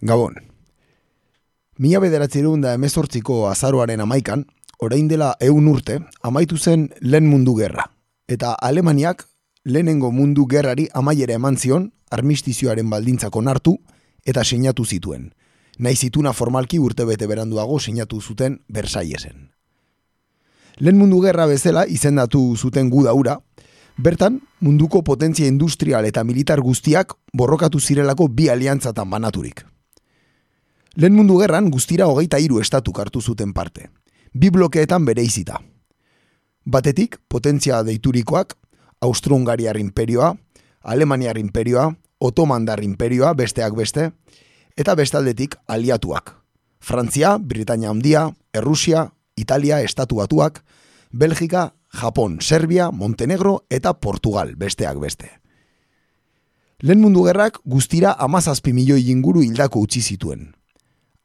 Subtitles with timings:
[0.00, 0.34] Gabon.
[1.78, 4.44] Mila bederatzerun da emezortziko azaroaren amaikan,
[4.78, 7.88] orain dela eun urte, amaitu zen lehen mundu gerra.
[8.28, 9.24] Eta Alemaniak
[9.64, 13.78] lehenengo mundu gerrari amaiera eman zion, armistizioaren baldintzako nartu
[14.24, 15.32] eta sinatu zituen.
[15.78, 19.50] Nahi zituna formalki urte bete beranduago sinatu zuten Versaiesen.
[20.78, 23.40] Lehen mundu gerra bezala izendatu zuten gu daura,
[23.96, 29.64] bertan munduko potentzia industrial eta militar guztiak borrokatu zirelako bi aliantzatan banaturik.
[30.94, 33.88] Lehen mundu gerran guztira hogeita hiru estatu hartu zuten parte.
[34.32, 35.58] Bi blokeetan bere izita.
[36.64, 38.54] Batetik, potentzia deiturikoak,
[39.00, 40.34] Austro-Hungariar imperioa,
[40.82, 44.12] Alemaniar imperioa, Otomandar imperioa, besteak beste,
[44.76, 46.36] eta bestaldetik aliatuak.
[46.80, 50.62] Frantzia, Britania Handia, Errusia, Italia, Estatu Batuak,
[51.10, 55.30] Belgika, Japon, Serbia, Montenegro eta Portugal, besteak beste.
[56.80, 60.52] Lehen mundu gerrak guztira amazazpi milioi inguru hildako utzi zituen.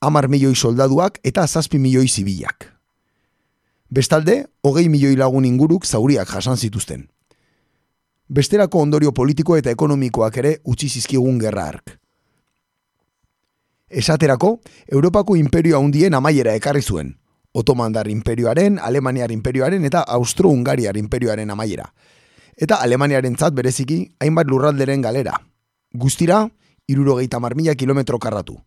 [0.02, 2.70] Amar milioi soldaduak eta zazpi milioi zibilak.
[3.90, 7.10] Bestalde, hogei milioi lagun inguruk zauriak jasan zituzten.
[8.30, 11.98] Besterako ondorio politiko eta ekonomikoak ere utzi zizkigun gerra ark.
[13.90, 17.16] Esaterako, Europako imperio handien amaiera ekarri zuen.
[17.52, 21.90] Otomandar imperioaren, Alemaniar imperioaren eta Austro-Hungariar imperioaren amaiera.
[22.56, 25.34] Eta Alemaniaren zat bereziki, hainbat lurralderen galera.
[25.92, 26.46] Guztira,
[26.88, 28.60] irurogeita marmila kilometro karratu.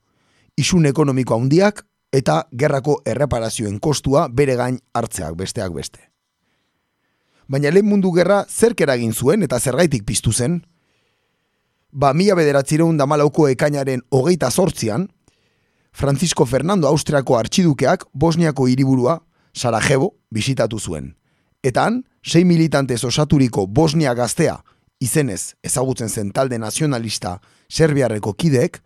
[0.56, 6.00] Isun ekonomiko handiak eta gerrako erreparazioen kostua bere gain hartzeak besteak beste.
[7.48, 10.62] Baina lehen mundu gerra zerk eragin zuen eta zergaitik piztu zen,
[11.92, 15.08] ba mila bederatzireun damalauko ekainaren hogeita sortzian,
[15.92, 19.18] Francisco Fernando Austriako artxidukeak Bosniako hiriburua
[19.52, 21.16] Sarajevo bisitatu zuen.
[21.62, 24.62] Eta han, sei militantez osaturiko Bosnia gaztea
[25.00, 28.80] izenez ezagutzen zen talde nazionalista Serbiarreko kideek,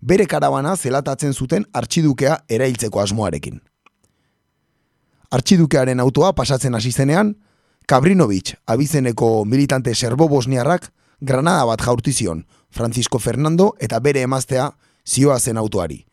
[0.00, 3.60] bere karabana zelatatzen zuten artxidukea erailtzeko asmoarekin.
[5.30, 7.34] Artxidukearen autoa pasatzen hasi zenean,
[7.86, 10.90] Kabrinovic abizeneko militante serbo-bosniarrak
[11.20, 14.72] granada bat jaurtizion Francisco Fernando eta bere emaztea
[15.06, 16.04] zioa zen autoari.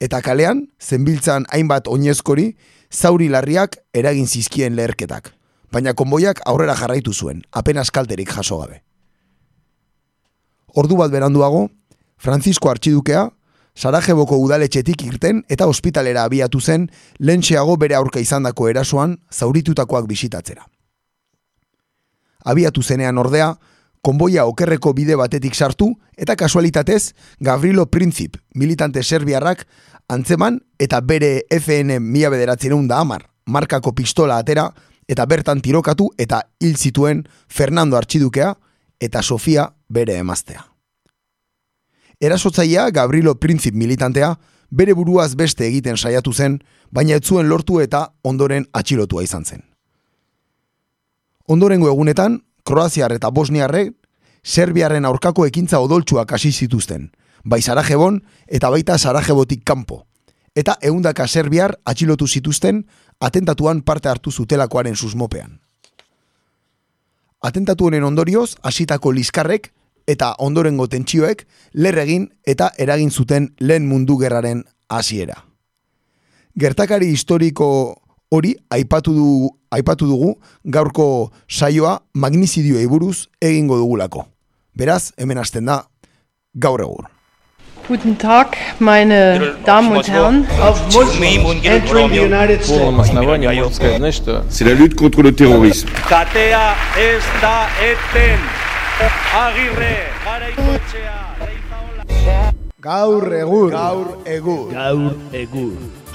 [0.00, 2.56] Eta kalean, zenbiltzan hainbat oinezkori,
[2.92, 5.32] zauri larriak eragin zizkien leherketak.
[5.72, 8.82] Baina konboiak aurrera jarraitu zuen, apenas kalterik jaso gabe.
[10.74, 11.68] Ordu bat beranduago,
[12.24, 13.28] Francisco Artxidukea,
[13.76, 16.86] Sarajeboko udaletxetik irten eta ospitalera abiatu zen
[17.18, 20.64] lentxeago bere aurka izandako erasoan zauritutakoak bisitatzera.
[22.48, 23.50] Abiatu zenean ordea,
[24.00, 29.66] konboia okerreko bide batetik sartu eta kasualitatez Gavrilo Princip, militante serbiarrak,
[30.08, 34.70] antzeman eta bere FN mila bederatzen da amar, markako pistola atera
[35.08, 38.54] eta bertan tirokatu eta hil zituen Fernando Artxidukea
[39.00, 40.73] eta Sofia bere emaztea.
[42.24, 44.38] Erasotzaia Gabrilo Princip militantea
[44.70, 49.60] bere buruaz beste egiten saiatu zen, baina ez zuen lortu eta ondoren atxilotua izan zen.
[51.44, 53.90] Ondorengo egunetan, Kroaziar eta Bosniarre,
[54.42, 57.10] Serbiaren aurkako ekintza odoltsuak hasi zituzten,
[57.44, 60.06] bai Sarajebon eta baita Sarajebotik kanpo.
[60.56, 62.86] Eta eundaka Serbiar atxilotu zituzten
[63.20, 65.60] atentatuan parte hartu zutelakoaren susmopean.
[67.44, 69.73] Atentatu honen ondorioz, hasitako liskarrek
[70.06, 75.44] eta ondorengo tentsioek lerregin eta eragin zuten lehen mundu gerraren hasiera.
[76.58, 77.68] Gertakari historiko
[78.30, 84.26] hori aipatu dugu, aipatu dugu gaurko saioa magnizidioei buruz egingo dugulako.
[84.74, 85.84] Beraz, hemen hasten da
[86.54, 87.10] gaur egur.
[87.86, 90.46] Guten Tag, meine Damen und Herren.
[91.64, 94.22] Entering the United States.
[94.48, 95.90] C'est la lutte contre le terrorisme.
[96.08, 98.63] Katea ez da eten.
[98.94, 102.52] Agirre, garaikoetxea, leizaola.
[102.84, 103.72] Gaur egur.
[103.72, 104.68] Gaur egur.
[104.70, 105.72] Gaur egur.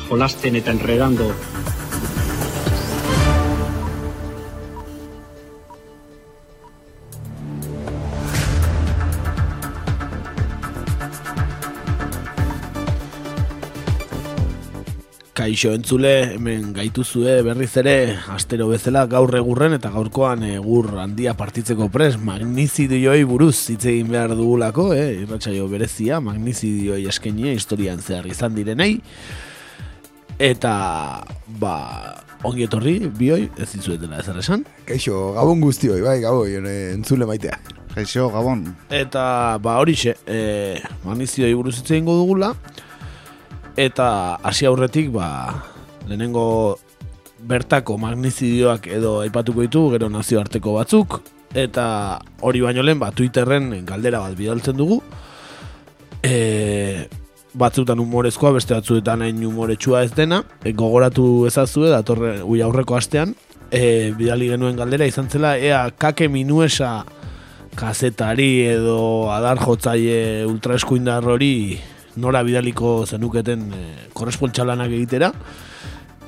[0.08, 1.28] Jolasten eta enredando.
[15.40, 17.94] Kaixo entzule, hemen gaituzue berriz ere
[18.34, 24.34] astero bezala gaur egurren eta gaurkoan egur handia partitzeko pres magnizidioi buruz hitz egin behar
[24.36, 25.22] dugulako, eh?
[25.22, 28.98] irratsaio berezia, magnizidioi eskenia historian zehar izan direnei
[30.44, 30.74] eta
[31.64, 31.78] ba
[32.44, 37.56] ongi etorri bioi ez dizuetela ezer esan Kaixo, gabon guztioi, bai, gaboi, ene, entzule maitea.
[37.96, 38.68] Kaixo, Gabon.
[38.92, 42.52] eta ba horixe e, magnizidioi buruz hitz egingo dugula
[43.78, 45.28] eta hasi aurretik ba
[46.08, 46.78] lehenengo
[47.40, 51.22] bertako magnizidioak edo aipatuko ditu gero nazioarteko batzuk.
[51.56, 55.00] Eta hori baino lehen ba Twitterren galdera bat bidaltzen dugu.
[56.24, 57.08] E,
[57.54, 63.34] batzutan humorezkoa, beste batzuetan hain humoretsua ez dena, e, gogoratu ezazue, datorre ui aurreko astean,
[63.72, 67.06] e, bidali genuen galdera izan zela, ea kake minuesa
[67.80, 71.80] kazetari edo adar jotzaile ultraeskuindar hori
[72.20, 73.84] nora bidaliko zenuketen e,
[74.14, 75.34] korrespontxalanak egitera,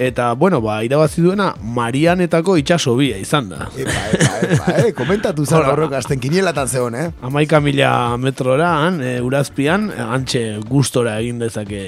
[0.01, 3.67] Eta, bueno, ba, irabazi duena Marianetako itxaso bia izan da.
[3.77, 4.93] Epa, epa, epa, eh?
[4.97, 7.11] komentatu zara horrek azten kinielatan zeon, eh?
[7.21, 11.83] Amaika mila metrora, eh, urazpian, antxe gustora egin dezake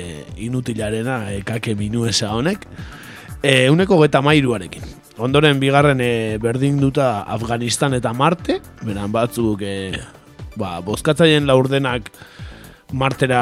[0.46, 2.68] inutilarena, eh, kake minuesa honek,
[3.42, 4.86] eh, uneko geta mairuarekin.
[5.18, 9.98] Ondoren bigarren eh, berdin duta Afganistan eta Marte, beran batzuk eh,
[10.58, 12.14] ba, bozkatzaien laurdenak
[12.94, 13.42] Martera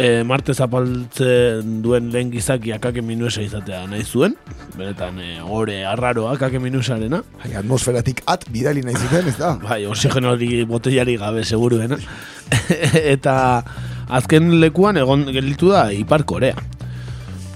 [0.00, 4.34] e, Marte zapaltzen duen lehen gizaki akake minuesa izatea nahi zuen,
[4.78, 7.22] benetan e, ore arraroa akake minusarena.
[7.44, 9.54] Hai, atmosferatik at bidali nahi zuten, ez da?
[9.68, 11.98] Bai, oxigeno hori botellari gabe seguruen.
[13.14, 13.34] Eta
[14.08, 16.56] azken lekuan egon gelitu da Ipar Korea.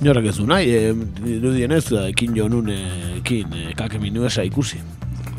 [0.05, 0.93] Norrak ez du nahi, e,
[1.23, 4.83] dirudien ez, ekin jo nun ekin e, kake minuesa ikusi.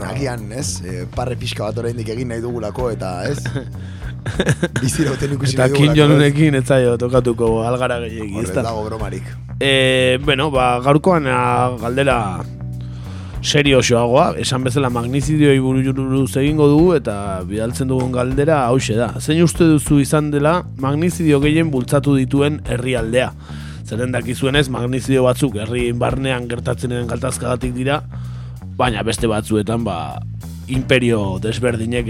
[0.02, 3.38] Agian, ez, e, parre pixka bat oraindik egin nahi dugulako, eta ez,
[4.82, 8.36] Biziroten ikusi Eta kin jonunekin ez zaio tokatuko algara gehiagi.
[8.42, 9.32] Horre dago bromarik.
[9.60, 11.30] E, bueno, ba, gaurkoan
[11.82, 12.20] galdera
[13.46, 19.12] serio xoagoa, esan bezala magnizidioi buruz egingo dugu eta bidaltzen dugun galdera hause da.
[19.22, 23.30] Zein uste duzu izan dela magnizidio gehien bultzatu dituen herrialdea.
[23.86, 28.02] Zeren dakizuenez magnizidio batzuk herri barnean gertatzen den galtazkagatik dira,
[28.76, 30.18] baina beste batzuetan ba,
[30.68, 32.10] imperio desberdinek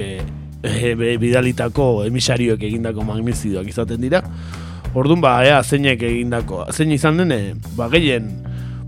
[0.66, 4.22] e, bidalitako emisarioek egindako magnizidioak izaten dira.
[4.96, 7.40] Orduan ba, ea, zeinek egindako, zein izan dene,
[7.76, 8.30] ba, gehien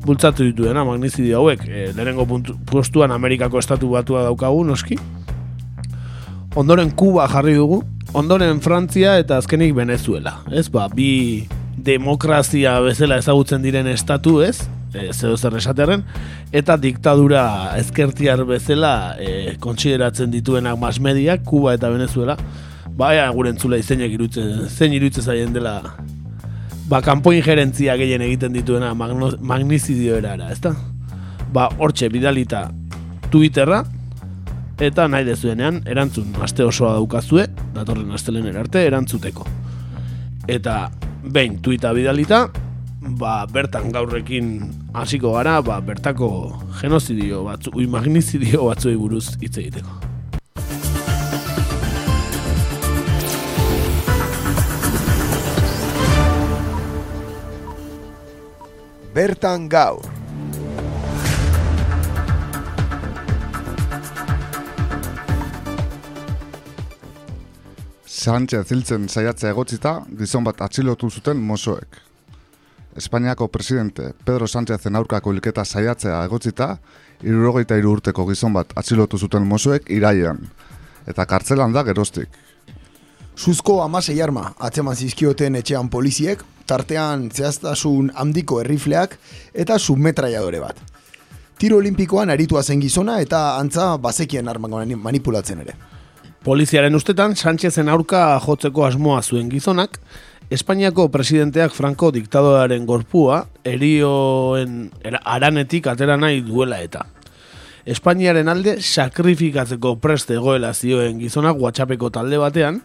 [0.06, 2.27] bultzatu dituena magnizidio hauek, e, lehenengo
[2.69, 4.97] postuan Amerikako estatu batua daukagu, noski.
[6.57, 7.81] Ondoren Kuba jarri dugu,
[8.18, 10.39] ondoren Frantzia eta azkenik Venezuela.
[10.51, 11.45] Ez ba, bi
[11.77, 14.62] demokrazia bezala ezagutzen diren estatu, ez?
[14.94, 16.04] E, zeo zer esaterren,
[16.56, 17.44] eta diktadura
[17.80, 22.38] ezkertiar bezala e, kontsideratzen dituenak masmediak, Kuba eta Venezuela,
[22.98, 25.81] baina gure entzula izeinek irutzen, zein irutzen zaien dela,
[26.89, 30.74] ba, kanpo injerentzia gehien egiten dituena magnizidio erara, ezta?
[31.54, 32.68] Ba, hortxe, bidalita
[33.31, 33.84] Twitterra,
[34.80, 39.48] eta nahi dezuenean, erantzun, aste osoa daukazue, datorren astelen erarte, erantzuteko.
[40.48, 40.88] Eta,
[41.28, 42.45] behin, tuita bidalita,
[43.15, 44.59] ba, bertan gaurrekin
[44.94, 46.51] hasiko gara, ba, bertako
[46.81, 49.95] genozidio batzu, ui magnizidio batzuei buruz hitz egiteko.
[59.15, 60.03] Bertan gaur.
[68.27, 72.06] Sánchez hiltzen saiatzea egotzita, gizon bat atxilotu zuten mosoek.
[72.98, 76.80] Espainiako presidente Pedro Sánchezen aurkako hilketa saiatzea egotzita,
[77.22, 80.40] irurogeita iru urteko gizon bat atxilotu zuten mozuek iraian,
[81.06, 82.30] eta kartzelan da gerostik.
[83.38, 89.14] Suzko amasei arma atzeman zizkioten etxean poliziek, tartean zehaztasun handiko errifleak
[89.54, 90.82] eta submetraiadore bat.
[91.58, 95.78] Tiro olimpikoan aritua zen gizona eta antza bazekien armak manipulatzen ere.
[96.44, 100.00] Poliziaren ustetan, Sánchezen aurka jotzeko asmoa zuen gizonak,
[100.48, 104.86] Espainiako presidenteak Franco diktadoaren gorpua erioen
[105.20, 107.01] aranetik atera nahi duela eta.
[107.88, 112.80] Espainiaren alde sakrifikatzeko preste egoela zioen gizonak WhatsAppeko talde batean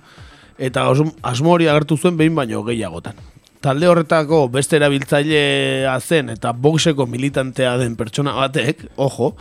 [0.59, 0.89] eta
[1.23, 3.15] asmori agertu zuen behin baino gehiagotan.
[3.63, 9.37] Talde horretako beste erabiltzailea zen eta boxeko militantea den pertsona batek, ojo,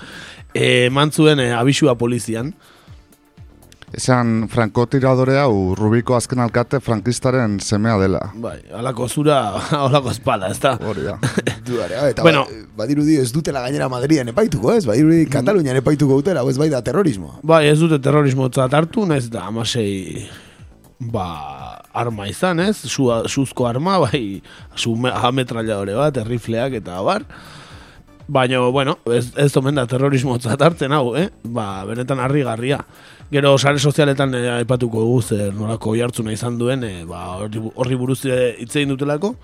[0.53, 2.53] eman zuen eh, abisua polizian,
[3.91, 8.21] Esan Franco tiradorea u Rubiko azken alkate frankistaren semea dela.
[8.39, 9.39] Bai, alako zura,
[9.85, 10.77] alako espala, ez da.
[10.79, 11.17] Hori da.
[12.09, 14.85] eta bueno, ba, badiru ez dutela gainera Madrian epaituko, ez?
[14.87, 17.35] Badiru di Katalunian epaituko dutela, ez bai da terrorismo.
[17.43, 20.29] Bai, ez dute terrorismo hartu, ez da, amasei,
[20.99, 21.27] ba,
[21.93, 22.77] arma izan, ez?
[22.87, 24.41] Suzko arma, bai,
[24.77, 27.27] zu ametralladore bat, errifleak eta bar.
[28.31, 31.27] Baina, bueno, ez, ez omen da terrorismo hartzen hau, eh?
[31.43, 32.79] Ba, benetan harri garria.
[33.31, 38.25] Gero sare sozialetan eh, aipatuko dugu zer nolako jartzuna izan duen, eh, ba, horri buruz
[38.25, 39.35] hitz egin dutelako,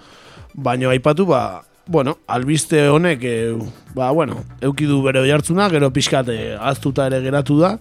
[0.53, 3.56] baina aipatu ba, bueno, albiste honek eh,
[3.96, 7.77] ba, bueno, euki du bere jartzuna, gero pixkat eh, aztuta ere geratu da,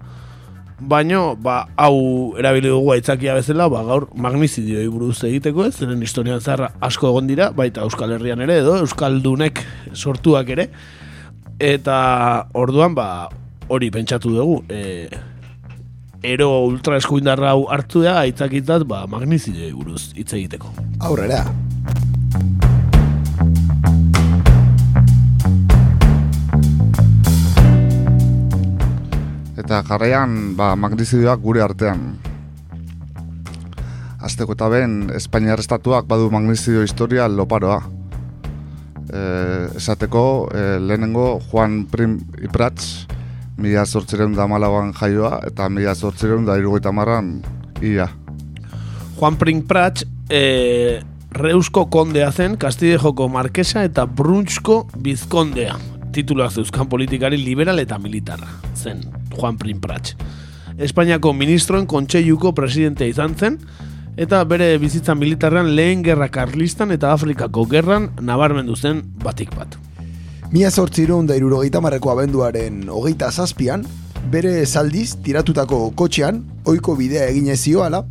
[0.79, 6.41] baina ba, hau erabili dugu aitzakia bezala, ba, gaur magnizidioi buruz egiteko ez, zeren historian
[6.41, 10.71] zarra asko egon dira, baita Euskal Herrian ere edo, Euskaldunek sortuak ere,
[11.59, 11.97] eta
[12.55, 13.09] orduan ba,
[13.67, 15.09] hori pentsatu dugu, eh,
[16.27, 20.73] ero ultra eskuindarra hau hartu da, aitzakitzat, ba, magnizidei buruz hitz egiteko.
[21.07, 21.45] Aurrera.
[29.57, 32.09] Eta jarraian, ba, magnizidioak gure artean.
[34.27, 37.85] Azteko eta ben, Espainiar estatuak badu magnizidio historia loparoa.
[39.07, 39.21] E,
[39.79, 43.07] esateko, e, lehenengo Juan Prim Ipratz,
[43.57, 47.41] mila zortzireun da malaban jaioa, eta mila zortzireun da irugaita marran
[47.83, 48.09] ia.
[49.17, 51.01] Juan Prim Prats, e,
[51.37, 55.77] Reusko kondea zen, Castillejoko markesa eta Brunsko bizkondea.
[56.13, 59.03] Tituluak zeuzkan politikari liberal eta militarra zen
[59.35, 60.17] Juan Prim Prats.
[60.79, 63.59] Espainiako ministroen kontseiluko presidente izan zen,
[64.17, 69.77] eta bere bizitza militarrean lehen gerra karlistan eta Afrikako gerran nabarmendu zen batik bat.
[70.53, 73.83] Mia zortzireun da irurogeita marreko abenduaren hogeita zazpian,
[74.31, 78.05] bere zaldiz tiratutako kotxean, ohiko bidea egin zioala,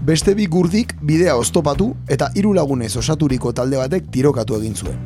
[0.00, 4.96] beste bi gurdik bidea oztopatu eta hiru lagunez osaturiko talde batek tirokatu egin zuen.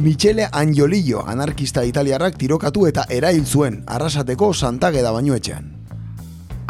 [0.00, 5.68] Michele Angiolillo anarkista italiarrak tirokatu eta erail zuen arrasateko santageda baino etxean.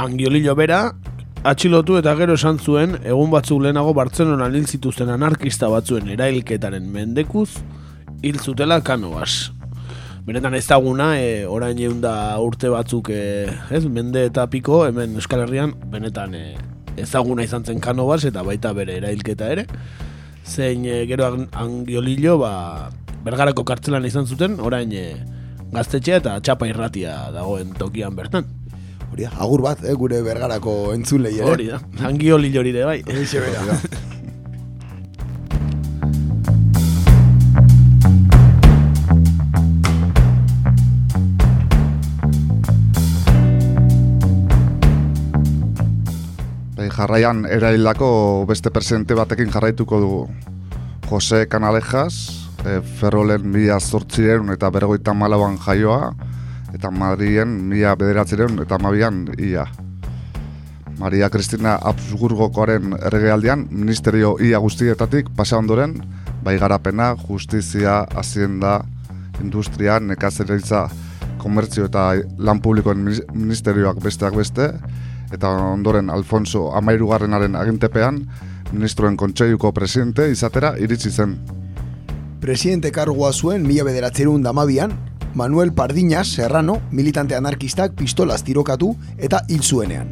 [0.02, 0.80] Angiolillo bera,
[1.46, 7.50] atxilotu eta gero esan zuen, egun batzuk lehenago Bartzelona hil zituzten anarkista batzuen erailketaren mendekuz,
[8.22, 9.52] hil zutela kanobas.
[10.26, 12.02] Benetan ezaguna, e, orain egun
[12.42, 16.56] urte batzuk, e, ez, mende eta piko, hemen Euskal Herrian, benetan e,
[16.96, 19.66] ezaguna izan zen kanobas eta baita bere erailketa ere.
[20.46, 22.90] Zein e, gero angiolillo, ba,
[23.22, 25.14] bergarako kartzelan izan zuten, orain e,
[25.72, 28.48] gaztetxea eta txapa irratia dagoen tokian bertan.
[29.12, 31.50] Hori da, agur bat, eh, gure bergarako entzulei, ere.
[31.50, 33.02] Hori da, angiolillo hori de bai.
[33.06, 33.76] Horixe bera.
[46.72, 48.08] Bai, jarraian eraildako
[48.48, 50.22] beste presente batekin jarraituko dugu.
[51.06, 56.12] Jose Canalejas, e, Ferrolen mila zortzireun eta bergoita malauan jaioa,
[56.74, 59.66] eta Madrien mila bederatzireun eta mabian ia.
[60.98, 65.96] Maria Cristina Habsburgokoaren erregealdian, ministerio ia guztietatik pasa ondoren,
[66.44, 68.82] bai garapena, justizia, hazienda,
[69.40, 70.88] industria, nekazeritza,
[71.42, 73.02] komertzio eta lan publikoen
[73.34, 74.68] ministerioak besteak beste,
[75.32, 78.22] eta ondoren Alfonso Amairugarrenaren agintepean,
[78.72, 81.36] ministroen kontseiluko presidente izatera iritsi zen.
[82.42, 84.90] Presidente kargoa zuen mila bederatzerun damabian,
[85.32, 90.08] Manuel Pardiñas Serrano, militante anarkistak pistolaz tirokatu eta hil zuenean.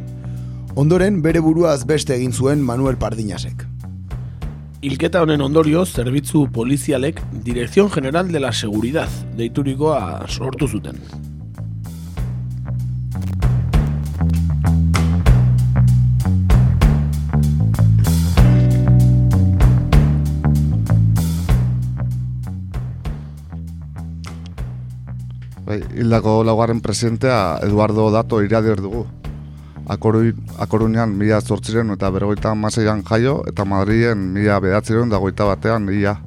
[0.75, 3.65] Ondoren bere buruaz beste egin zuen Manuel Pardiñasek.
[4.79, 11.03] Hilketa honen ondorio, zerbitzu polizialek Dirección General de la Seguridad deiturikoa sortu zuten.
[25.71, 29.05] Bai, hildako laugarren presidentea Eduardo Dato iradir dugu.
[29.87, 30.25] Akoru,
[30.59, 36.17] Akorunean mila zortziren eta bergoita maseian jaio eta Madrien mila bedatziren da goita batean ia.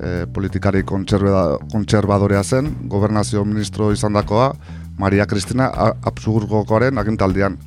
[0.00, 4.54] E, politikari kontserbadorea zen, gobernazio ministro izandakoa
[4.96, 5.68] Maria Cristina
[6.00, 7.58] Absurgokoaren agintaldian.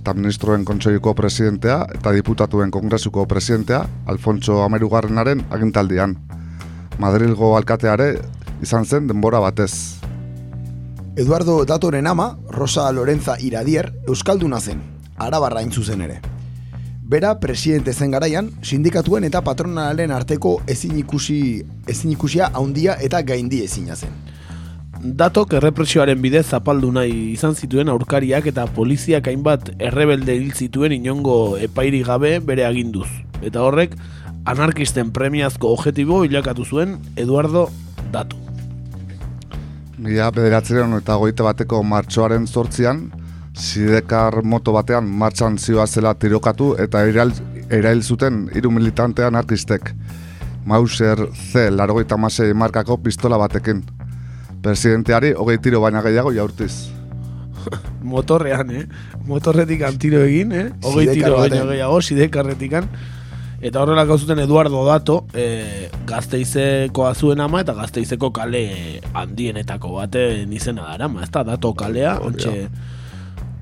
[0.00, 6.16] eta ministroen kontseiluko presidentea eta diputatuen kongresuko presidentea Alfonso Amerugarrenaren agintaldian.
[6.98, 8.16] Madrilgo alkateare
[8.62, 9.99] izan zen denbora batez.
[11.16, 14.80] Eduardo Datoren ama, Rosa Lorenza Iradier, Euskalduna zen,
[15.18, 16.20] arabarra zuzen ere.
[17.02, 23.64] Bera, presidente zen garaian, sindikatuen eta patronalen arteko ezin ikusi, ezin ikusia haundia eta gaindi
[23.64, 24.10] ezina zen.
[25.02, 31.56] Datok errepresioaren bidez zapaldu nahi izan zituen aurkariak eta poliziak hainbat errebelde hil zituen inongo
[31.58, 33.08] epairi gabe bere aginduz.
[33.42, 33.96] Eta horrek,
[34.44, 37.68] anarkisten premiazko objetibo bilakatu zuen Eduardo
[38.12, 38.49] Dato.
[40.00, 43.10] Mila bederatzeren eta goite bateko martxoaren zortzian,
[43.60, 47.32] Sidekar moto batean martxan zioa zela tirokatu eta erail,
[47.68, 49.90] erail zuten hiru militante anarkistek.
[50.64, 51.66] Mauser C.
[51.70, 53.82] Larogeita masei markako pistola batekin.
[54.62, 56.72] Presidenteari hogei tiro baina gehiago jaurtiz.
[58.14, 58.86] Motorrean, eh?
[59.26, 60.68] Motorretik tiro egin, eh?
[60.84, 62.78] Hogei tiro baina gehiago, sidekarretik
[63.60, 70.86] Eta horrela zuten Eduardo Dato, e, gazteizeko azuen ama eta gazteizeko kale handienetako baten izena
[70.94, 72.54] dara, ez da, Dato kalea, ontxe,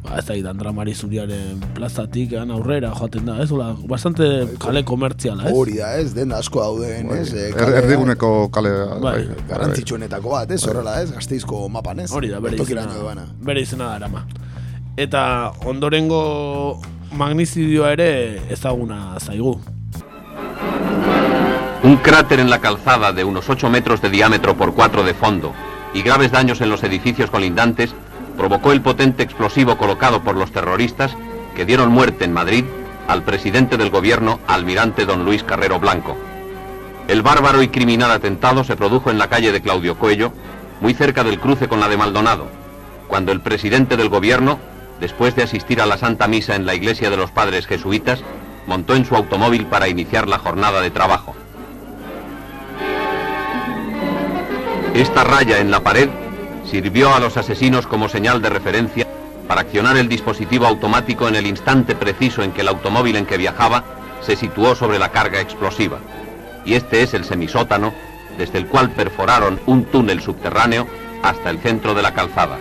[0.05, 4.29] ba, ez da, Andra Mari Zuriaren plazatik egan aurrera joaten da, ez, Ola, bastante
[4.63, 5.55] kale komertziala, ez?
[5.59, 7.33] Hori da, ez, den asko dauden, ez?
[7.35, 8.71] E, kale, erdiguneko kale,
[9.03, 12.13] bai, bai, garrantzitsuenetako bat, ez, horrela, ez, gazteizko mapan, ez?
[12.15, 14.23] Hori da, bere izena, bere izena dara, ma.
[14.99, 15.25] Eta
[15.67, 16.23] ondorengo
[17.19, 18.09] magnizidioa ere
[18.55, 19.57] ezaguna zaigu.
[21.81, 25.55] Un cráter en la calzada de unos 8 metros de diámetro por 4 de fondo
[25.95, 27.95] y graves daños en los edificios colindantes
[28.37, 31.13] provocó el potente explosivo colocado por los terroristas
[31.55, 32.65] que dieron muerte en Madrid
[33.07, 36.17] al presidente del gobierno, almirante don Luis Carrero Blanco.
[37.07, 40.33] El bárbaro y criminal atentado se produjo en la calle de Claudio Cuello,
[40.81, 42.49] muy cerca del cruce con la de Maldonado,
[43.07, 44.59] cuando el presidente del gobierno,
[45.01, 48.23] después de asistir a la Santa Misa en la iglesia de los padres jesuitas,
[48.67, 51.35] montó en su automóvil para iniciar la jornada de trabajo.
[54.99, 56.09] Esta raya en la pared
[56.69, 59.07] sirvió a los asesinos como señal de referencia
[59.47, 63.37] para accionar el dispositivo automático en el instante preciso en que el automóvil en que
[63.37, 63.85] viajaba
[64.23, 66.01] se situó sobre la carga explosiva.
[66.65, 67.95] Y este es el semisótano
[68.39, 70.89] desde el cual perforaron un túnel subterráneo
[71.23, 72.59] hasta el centro de la calzada.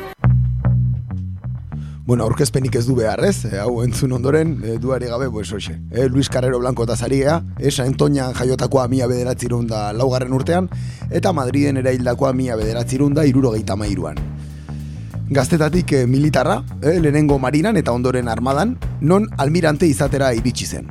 [2.08, 3.42] Bueno, aurkezpenik ez du behar, ez?
[3.44, 5.74] E, hau entzun ondoren, e, duari gabe, pues, oxe.
[5.92, 10.70] E, Luis Carrero Blanco eta zaria, esa entoñan jaiotakoa mila bederatzirun da laugarren urtean,
[11.12, 14.24] eta Madriden eraildakoa mila bederatzirun da irurogeita mairuan.
[15.28, 20.88] Gaztetatik e, militarra, e, lehenengo marinan eta ondoren armadan, non almirante izatera iritsi zen.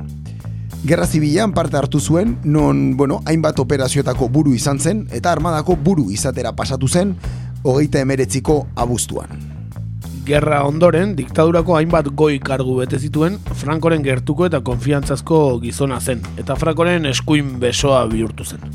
[0.85, 6.11] Gerra zibilan parte hartu zuen, non, bueno, hainbat operazioetako buru izan zen, eta armadako buru
[6.13, 7.17] izatera pasatu zen,
[7.63, 9.46] hogeita emeretziko abuztuan.
[10.27, 16.57] Gerra ondoren, diktadurako hainbat goi kargu bete zituen Frankoren gertuko eta konfiantzazko gizona zen, eta
[16.59, 18.65] Frankoren eskuin besoa bihurtu zen.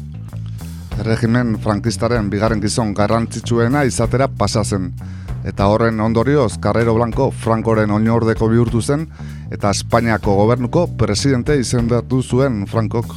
[1.05, 4.95] Regimen frankistaren bigarren gizon garrantzitsuena izatera pasa zen,
[5.45, 9.05] eta horren ondorioz Carrero Blanco Frankoren oinordeko bihurtu zen,
[9.53, 13.13] eta Espainiako gobernuko presidente izendatu zuen Frankok.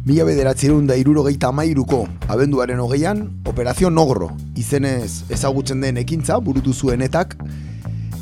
[0.00, 7.34] Mila bederatzerun da irurogeita mairuko abenduaren hogeian, Operazio Nogro izenez ezagutzen den ekintza burutu zuenetak,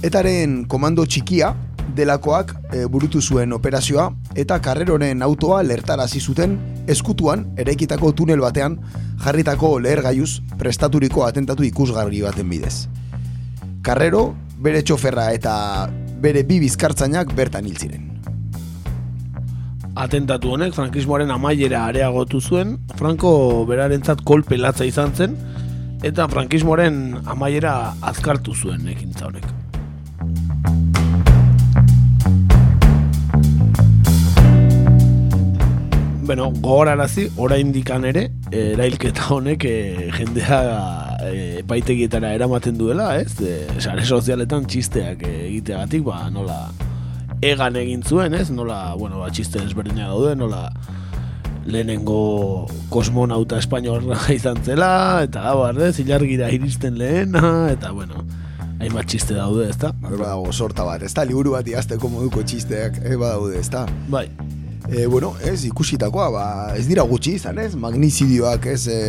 [0.03, 1.53] etaren komando txikia
[1.95, 6.59] delakoak e, burutu zuen operazioa eta karreroren autoa lertarazi zuten
[6.91, 8.81] eskutuan erekitako tunel batean
[9.23, 12.89] jarritako lehergaiuz prestaturiko atentatu ikusgarri baten bidez.
[13.87, 15.55] Karrero, bere txoferra eta
[16.19, 18.18] bere bi bizkartzainak bertan hil ziren
[19.99, 23.31] atentatu honek frankismoaren amaiera areagotu zuen, Franco
[23.67, 25.35] berarentzat kolpe latza izan zen,
[26.07, 29.49] eta frankismoaren amaiera azkartu zuen ekintza honek.
[36.29, 39.77] Bueno, gogorarazi, orain dikan ere, erailketa honek e,
[40.13, 40.59] jendea
[41.25, 43.33] e, paitegietara eramaten duela, ez?
[43.41, 46.67] E, sare sozialetan txisteak egiteagatik, ba, nola,
[47.43, 48.49] egan egin zuen, ez?
[48.51, 50.69] Nola, bueno, ba, txiste ezberdina daude, nola
[51.69, 58.25] lehenengo kosmonauta espainolra izan zela, eta hau arde, zilargira iristen lehena, eta bueno,
[58.81, 59.93] hainbat txiste daude, ezta?
[60.03, 61.27] Bai, badago sorta bat, ezta?
[61.29, 63.85] Liburu bat iazteko moduko txisteak, e, badaude, ezta?
[64.09, 64.27] Bai.
[64.89, 66.45] E, bueno, ez ikusitakoa, ba,
[66.79, 67.75] ez dira gutxi izan, ez?
[67.77, 69.01] Magnizidioak, ez, e,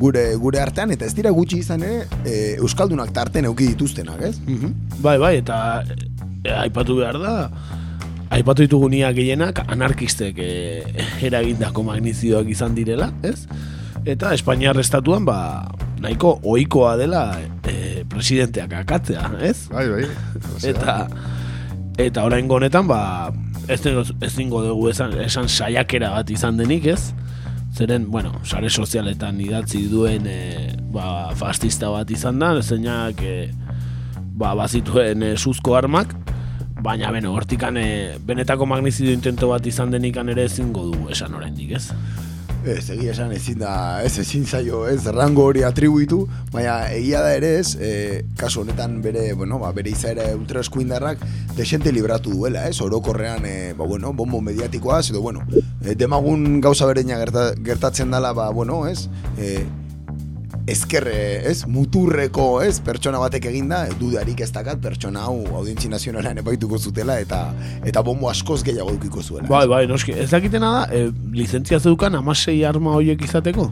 [0.00, 4.38] gure, gure artean, eta ez dira gutxi izan, e, Euskaldunak tarten euki dituztenak, ez?
[4.48, 7.34] Mm Bai, bai, eta e, aipatu behar da,
[8.30, 10.50] aipatu ditugu nia gehienak anarkistek e,
[11.26, 13.46] eragindako magnizioak izan direla, ez?
[14.06, 15.66] Eta Espainiar estatuan, ba,
[16.02, 17.24] nahiko ohikoa dela
[17.66, 19.66] e, presidenteak akatzea, ez?
[19.72, 20.04] Bai, bai.
[20.66, 21.06] Eta
[21.98, 23.32] eta orain honetan ba,
[23.68, 27.00] ez, ez dingo dugu esan, esan saiakera bat izan denik ez,
[27.76, 30.40] zeren, bueno, sare sozialetan idatzi duen e,
[30.92, 33.36] ba, fascista bat izan da, zeinak e,
[34.36, 36.14] ba, bazituen e, suzko armak,
[36.86, 41.76] baina beno, hortikan e, benetako magnizidio intento bat izan denikan ere ezingo dugu esan oraindik
[41.80, 41.90] ez.
[42.66, 43.72] Ez, egia esan ezin da,
[44.02, 47.90] ez ezin zaio, ez, rango hori atribuitu, baina egia da ere ez, e,
[48.38, 51.22] kasu honetan bere, bueno, ba, bere izaera ultra eskuindarrak
[51.54, 55.46] desente libratu duela, ez, orokorrean, e, ba, bueno, bombo mediatikoa, edo, bueno,
[55.84, 59.06] e, demagun gauza bereina gertatzen dela, ba, bueno, ez,
[59.38, 59.60] e,
[60.66, 66.78] ezkerre, ez, muturreko, ez, pertsona batek eginda, dudarik ez dakat pertsona hau audientzi nazionalean epaituko
[66.78, 67.42] zutela eta
[67.86, 69.46] eta bombo askoz gehiago dukiko zuela.
[69.48, 73.70] Bai, bai, noski, ez dakitena da, e, lizentzia zeukan amasei arma horiek izateko?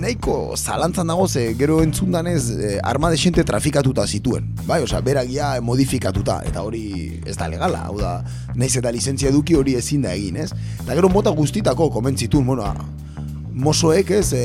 [0.00, 4.52] Nahiko zalantzan dago ze gero entzundan ez e, arma desente trafikatuta zituen.
[4.68, 8.18] Bai, osea, beragia modifikatuta eta hori ez da legala, hau da,
[8.54, 10.52] naiz eta lizentzia eduki hori ezin da egin, ez?
[10.82, 12.68] Eta gero mota guztitako komentzitun, bueno,
[13.50, 14.44] mosoek ez e,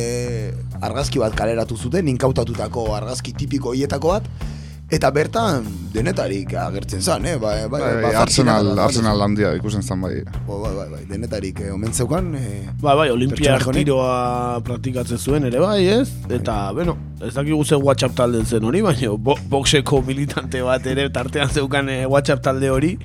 [0.81, 4.29] argazki bat kaleratu zuten, inkautatutako argazki tipiko hietako bat,
[4.93, 7.35] eta bertan denetarik agertzen zen, eh?
[7.41, 10.19] Bai, bai, bai, bai, arsenal, arsenal handia ikusen zen bai.
[10.45, 12.33] Bai, bai, bai, bai denetarik eh, omen zeukan.
[12.37, 16.09] Eh, bai, bai, olimpia tiroa praktikatzen zuen ere bai, ez?
[16.29, 16.83] Eta, bai.
[16.83, 21.49] bueno, ez dakigu ze WhatsApp talde zen hori, baina bo, boxeko militante bat ere tartean
[21.49, 22.95] zeukan eh, WhatsApp talde hori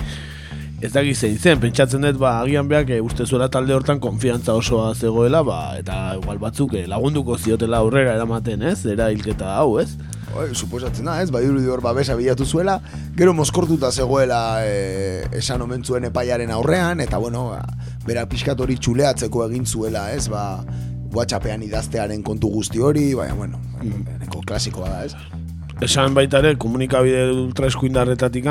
[0.80, 4.54] ez da zein zen, pentsatzen dut, ba, agian behar, e, uste zuela talde hortan konfiantza
[4.56, 8.86] osoa zegoela, ba, eta igual batzuk e, lagunduko ziotela aurrera eramaten, ez?
[8.88, 9.90] Era hilketa hau, ez?
[10.32, 11.28] Oi, suposatzen da, ez?
[11.34, 12.78] Ba, hor babesa bilatu zuela,
[13.18, 17.60] gero moskortuta zegoela e, esan omentzuen epaiaren aurrean, eta bueno, ba,
[18.06, 20.30] bera pixkat hori txuleatzeko egin zuela, ez?
[20.32, 20.64] Ba,
[21.12, 24.40] WhatsAppean idaztearen kontu guzti hori, baina, bueno, mm.
[24.48, 25.39] klasikoa da, ez?
[25.80, 28.46] Esan baita ere komunikabide ultraeskuindarretatik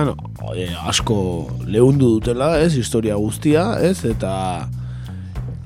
[0.89, 4.67] asko lehundu dutela, ez, historia guztia, ez, eta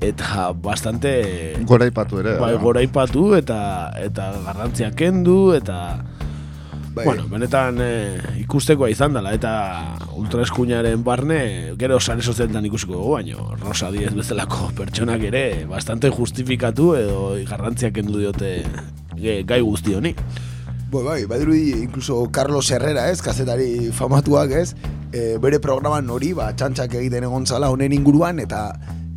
[0.04, 2.36] eta bastante goraipatu ere.
[2.40, 6.04] Bai, goraipatu eta eta garrantzia kendu eta
[6.94, 7.06] bai.
[7.06, 7.90] Bueno, benetan e,
[8.44, 9.54] ikustekoa izan dela eta
[10.20, 11.40] ultraeskuinaren barne
[11.80, 17.90] gero sare sozialetan ikusiko dugu, baino Rosa Diez bezalako pertsonak ere bastante justifikatu edo garrantzia
[17.90, 18.58] kendu diote
[19.16, 20.14] gai guzti honi.
[20.94, 24.76] Bai, bai, badirudi incluso Carlos Herrera, ez, kazetari famatuak, ez,
[25.10, 28.60] e, bere programan hori, ba, txantxak egiten egon zala honen inguruan, eta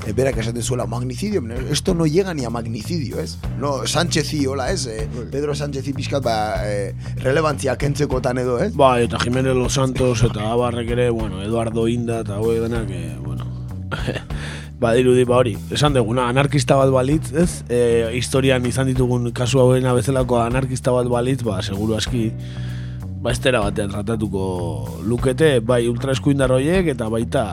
[0.02, 3.38] e, berak esaten zuela magnicidio, esto no llega ni a magnicidio, ez?
[3.62, 4.88] No, Sánchez hola, ez?
[4.88, 8.74] E, Pedro Sánchez pixkat, ba, e, relevantzia kentzekotan edo, ez?
[8.74, 12.90] Ba, eta Jiménez Los Santos, eta Abarrek ere, bueno, Eduardo Inda, eta hoi denak,
[13.22, 13.46] bueno,
[14.78, 17.64] Ba, dirudi, ba hori, esan duguna, anarkista bat balitz, ez?
[17.66, 17.80] E,
[18.14, 22.28] historian izan ditugun kasu hauena bezalako anarkista bat balitz, ba, seguru aski,
[23.24, 24.44] ba, estera batean tratatuko
[25.02, 27.48] lukete, bai, ultraeskuindar horiek, eta baita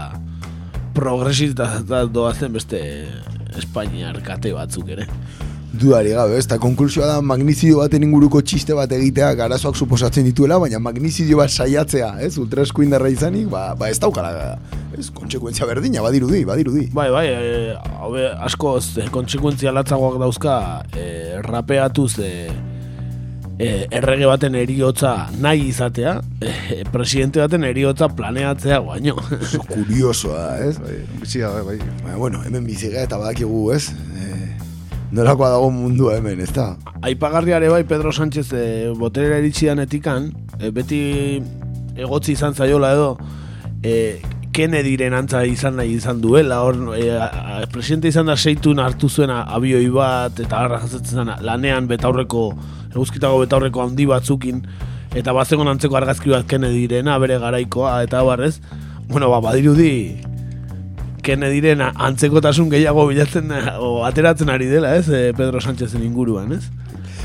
[0.95, 1.81] progresista
[2.13, 2.83] doazen beste
[3.59, 5.07] Espainiar kate batzuk ere
[5.81, 10.59] dudari gabe, ez, eta konklusioa da magnizidio baten inguruko txiste bat egitea garazoak suposatzen dituela,
[10.63, 14.55] baina magnizidio bat saiatzea, ez, ultrasko indarra izanik, ba, ba ez daukala,
[14.97, 16.87] ez, kontsekuentzia berdina, badirudi, badirudi.
[16.95, 18.13] Bai, bai, e, hau
[18.47, 20.55] asko, e, kontsekuentzia latzagoak dauzka,
[20.95, 21.09] e,
[21.45, 22.33] rapeatuz, e,
[23.59, 29.19] e, errege baten eriotza nahi izatea, e, presidente baten eriotza planeatzea baino.
[29.69, 30.77] Kuriosoa, ez?
[30.83, 32.19] Bai, bizia, bai, bai.
[32.19, 33.89] bueno, hemen biziga eta badakigu, ez?
[35.15, 36.73] Nolakoa dago mundu hemen, ez da?
[37.07, 38.65] Aipagarriare bai Pedro Sánchez e,
[38.99, 40.99] boterera eritsidan etikan, e, beti
[41.95, 43.13] egotzi izan zaiola edo,
[43.87, 44.19] e,
[44.55, 47.07] Kennedyren antza izan nahi izan duela, hor, e,
[47.71, 52.49] presidente izan da seitun hartu zuen abioi bat, eta harra jasetzen lanean betaurreko,
[52.91, 54.65] eguzkitago betaurreko handi batzukin,
[55.15, 58.57] eta bazegon antzeko argazki bat Kennedyrena, bere garaikoa, eta barrez,
[59.07, 59.95] bueno, ba, badirudi,
[61.25, 65.09] Kennedyren antzekotasun gehiago bilatzen o ateratzen ari dela, ez?
[65.09, 66.69] Eh, Pedro Sánchezen inguruan, ez?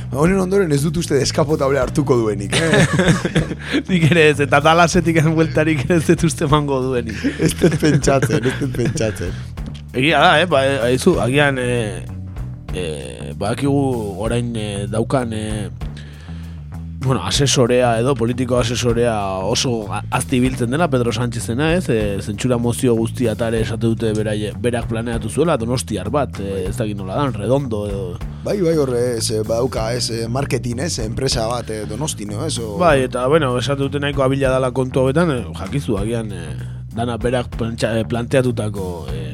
[0.09, 2.85] Honen ondoren ez dut uste deskapotable hartuko duenik, eh?
[3.89, 7.19] Nik ere ez, eta talasetik egin bueltarik ez dut uste mango duenik.
[7.37, 9.35] ez dut pentsatzen, ez dut pentsatzen.
[9.93, 10.47] Egia da, eh?
[10.49, 12.01] Ba, ezu, agian, eh,
[12.73, 13.53] eh, ba,
[14.25, 15.88] orain eh, daukan, eh,
[16.99, 19.15] bueno, asesorea edo politiko asesorea
[19.47, 21.87] oso azti biltzen dela Pedro Sánchezena, ez?
[21.89, 26.75] E, zentsura mozio guztia tare esate dute beraie, berak planeatu zuela donostiar bat, e, ez
[26.77, 28.03] da nola dan, redondo edo...
[28.43, 32.57] Bai, bai, horre, ez, e, bauka, ez, e, marketing, ez, enpresa bat, e, donostino, ez?
[32.59, 32.77] O...
[32.77, 37.17] Bai, eta, bueno, esate dute nahiko abila dala kontu hauetan, e, jakizu, agian, e, dana
[37.17, 37.55] berak
[38.09, 39.28] planteatutako e,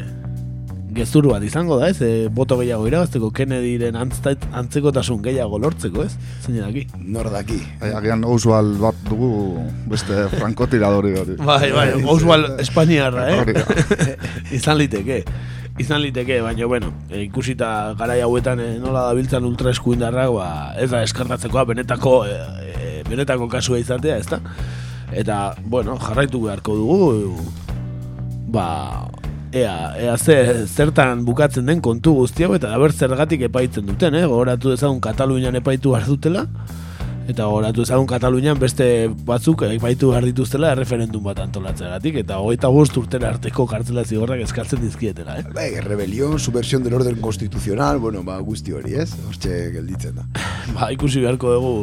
[0.96, 2.00] gezur bat izango da, ez?
[2.02, 6.16] E, boto gehiago irabazteko Kennedyren antzekotasun gehiago lortzeko, ez?
[6.44, 6.86] Zein daki?
[7.04, 7.60] Nor daki.
[7.82, 9.32] Bai, agian Oswald bat dugu
[9.92, 11.36] beste frankotiradori hori.
[11.52, 14.16] Bai, bai, Oswald Espainiarra, eh?
[14.58, 15.24] Izan liteke.
[15.82, 20.48] Izan liteke, baina, bueno, e, ikusita garai hauetan e, nola dabiltzan ultra eskuindarrak, ba,
[20.80, 24.40] ez da eskartatzekoa benetako, e, e, benetako kasua izatea, ez da?
[25.12, 27.44] Eta, bueno, jarraitu beharko dugu,
[28.56, 28.66] ba,
[29.56, 34.26] ea, ea ze, zertan bukatzen den kontu guzti hau, eta aber zergatik epaitzen duten, eh?
[34.28, 36.44] Gogoratu dezagun Katalunian epaitu behar dutela,
[37.26, 38.88] eta gogoratu ezagun Katalunian beste
[39.30, 44.84] batzuk epaitu behar dituztela erreferendum bat antolatzeagatik, eta hogeita bost urtera arteko kartzela zigorrak eskatzen
[44.84, 45.48] dizkietela, eh?
[45.56, 49.14] Bai, rebelión, subversión del orden constitucional, bueno, ba, guzti hori, ez?
[49.30, 50.28] Hortxe gelditzen da.
[50.76, 51.76] Ba, ikusi beharko dugu.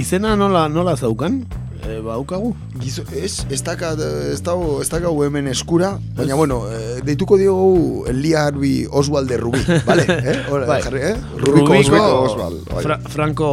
[0.00, 1.44] Izena nola, nola zaukan?
[1.88, 2.52] E, ba, ukagu?
[2.80, 3.94] Gizo, ez, ez daka,
[4.32, 9.36] ez dago, ez daka hemen eskura, baina, bueno, eh, deituko diogu Elia Harbi Oswald de
[9.40, 10.04] Rubi, vale?
[10.30, 10.36] Eh?
[10.50, 10.82] Hora, Bai.
[10.82, 11.16] jarri, eh?
[11.40, 12.64] Rubiko Rubiko Oswald.
[12.68, 12.82] Bai.
[12.84, 13.48] Fra Franco,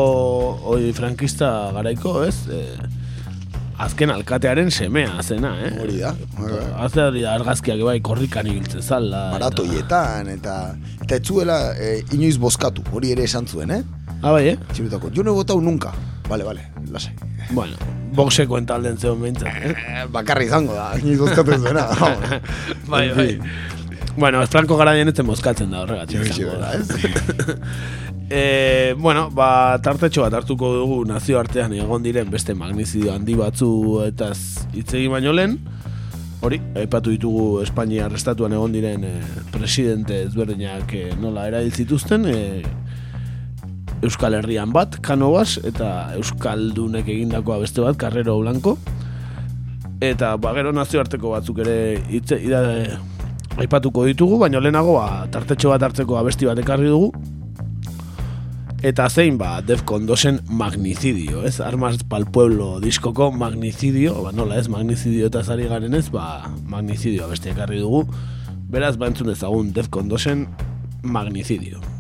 [0.74, 2.36] oi, frankista garaiko, ez?
[2.52, 2.62] E,
[3.78, 5.72] azken alkatearen semea zena, eh?
[5.82, 6.12] Hori da.
[6.38, 6.60] Bai.
[6.84, 9.28] Azte hori da argazkiak bai korrikan ibiltzen zala.
[9.30, 10.58] eta- Maratoietan, eta...
[11.08, 13.82] Eta ez zuela eh, inoiz bozkatu, hori ere esan zuen, eh?
[14.22, 14.58] Ah, bai, eh?
[14.74, 15.94] Txirutako, jo no he votado nunca.
[16.28, 16.62] Vale, vale,
[16.92, 17.14] lasai.
[17.52, 17.78] Bueno,
[18.16, 19.72] boxeko entalden zeon behintzat, eh?
[19.72, 21.88] Eh, bakarri izango da, bozkatu ez zuena.
[22.88, 23.28] bai, En bai.
[23.28, 23.42] fin.
[24.18, 26.22] Bueno, ez Franco garaien ez mozkatzen da horregatik.
[26.26, 26.74] Izango bera, da.
[26.74, 27.58] ez?
[28.30, 33.70] E, bueno, ba, tartetxo bat hartuko dugu nazioartean egon diren beste magnizidio handi batzu
[34.04, 34.34] eta
[34.76, 35.54] hitz egin baino lehen.
[36.44, 39.14] Hori, aipatu ditugu Espainia arrestatuan egon diren e,
[39.54, 42.28] presidente ezberdinak e, nola erail zituzten.
[42.28, 42.64] E,
[44.06, 48.78] Euskal Herrian bat, Canovas, eta Euskaldunek egindakoa beste bat, Carrero Blanco.
[50.04, 51.78] Eta ba, gero nazioarteko batzuk ere
[52.14, 52.62] hitze, ida,
[53.58, 57.10] aipatuko ditugu, baina lehenago ba, tartetxo bat hartzeko abesti bat ekarri dugu.
[58.86, 61.58] Eta zein ba, Defcon dosen magnicidio, ez?
[61.66, 67.26] Armas pal pueblo diskoko magnicidio, ba, nola ez, magnicidio eta zari garen ez, ba, magnicidio
[67.26, 68.06] abesti ekarri dugu.
[68.70, 70.46] Beraz, ba entzun ezagun Defcon dosen
[71.02, 71.97] magnicidio.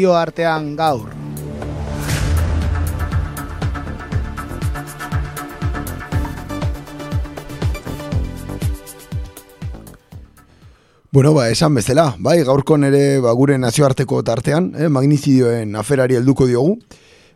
[0.00, 1.10] Nazioartean gaur.
[11.12, 16.46] Bueno, ba, esan bezala, bai, gaurkon ere ba, gure nazioarteko tartean, eh, magnizidioen aferari helduko
[16.46, 16.78] diogu,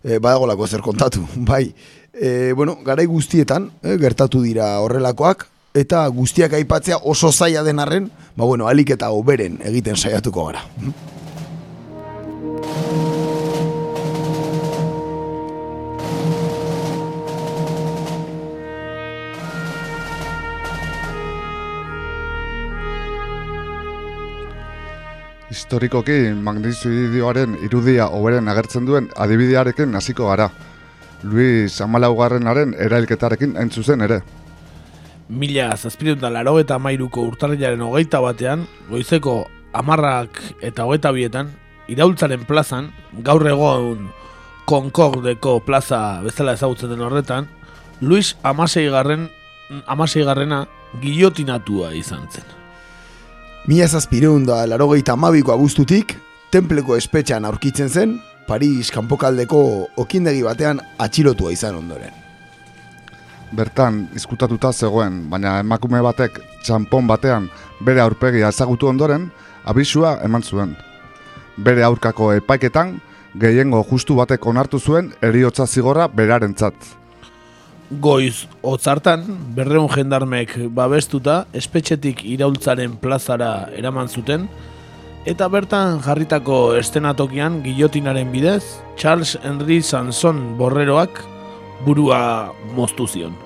[0.05, 1.75] eh, badagolako zer kontatu, bai.
[2.15, 8.13] Eh, bueno, garai guztietan, eh, gertatu dira horrelakoak, eta guztiak aipatzea oso zaila den arren,
[8.37, 10.65] ba, bueno, alik eta oberen egiten saiatuko gara.
[25.55, 30.49] Historikoki magnizidioaren irudia oberen agertzen duen adibidearekin hasiko gara.
[31.23, 34.23] Luis Amalaugarrenaren erailketarekin hain ere.
[35.29, 41.53] Mila zazpirun da laro eta mairuko urtarriaren hogeita batean, goizeko amarrak eta hogeita bietan,
[41.89, 42.91] iraultzaren plazan,
[43.23, 44.11] gaur egon
[44.65, 47.49] Concordeko plaza bezala ezagutzen den horretan,
[48.01, 49.29] Luis Amasei garren,
[49.87, 50.67] Amasei garrena
[51.93, 52.64] izan zen.
[53.65, 56.11] Mila zazpireun da larogeita amabiko abuztutik,
[56.53, 58.11] templeko espetxan aurkitzen zen,
[58.45, 59.61] Paris kanpokaldeko
[60.03, 62.13] okindegi batean atxilotua izan ondoren.
[63.57, 67.47] Bertan, izkutatuta zegoen, baina emakume batek txampon batean
[67.81, 69.31] bere aurpegia ezagutu ondoren,
[69.65, 70.77] abisua eman zuen.
[71.57, 72.99] Bere aurkako epaiketan,
[73.41, 76.77] gehiengo justu batek onartu zuen eriotza zigorra berarentzat.
[78.01, 79.25] Goiz otzartan,
[79.57, 84.49] berreun jendarmek babestuta, espetxetik iraultzaren plazara eraman zuten,
[85.29, 88.63] eta bertan jarritako estenatokian guillotinaren bidez,
[88.97, 91.21] Charles Henry Sanson borreroak
[91.85, 93.44] burua moztu zion.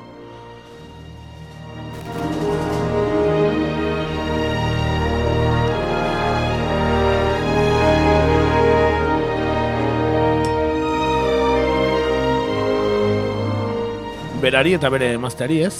[14.42, 15.74] Berari eta bere emazteari ez?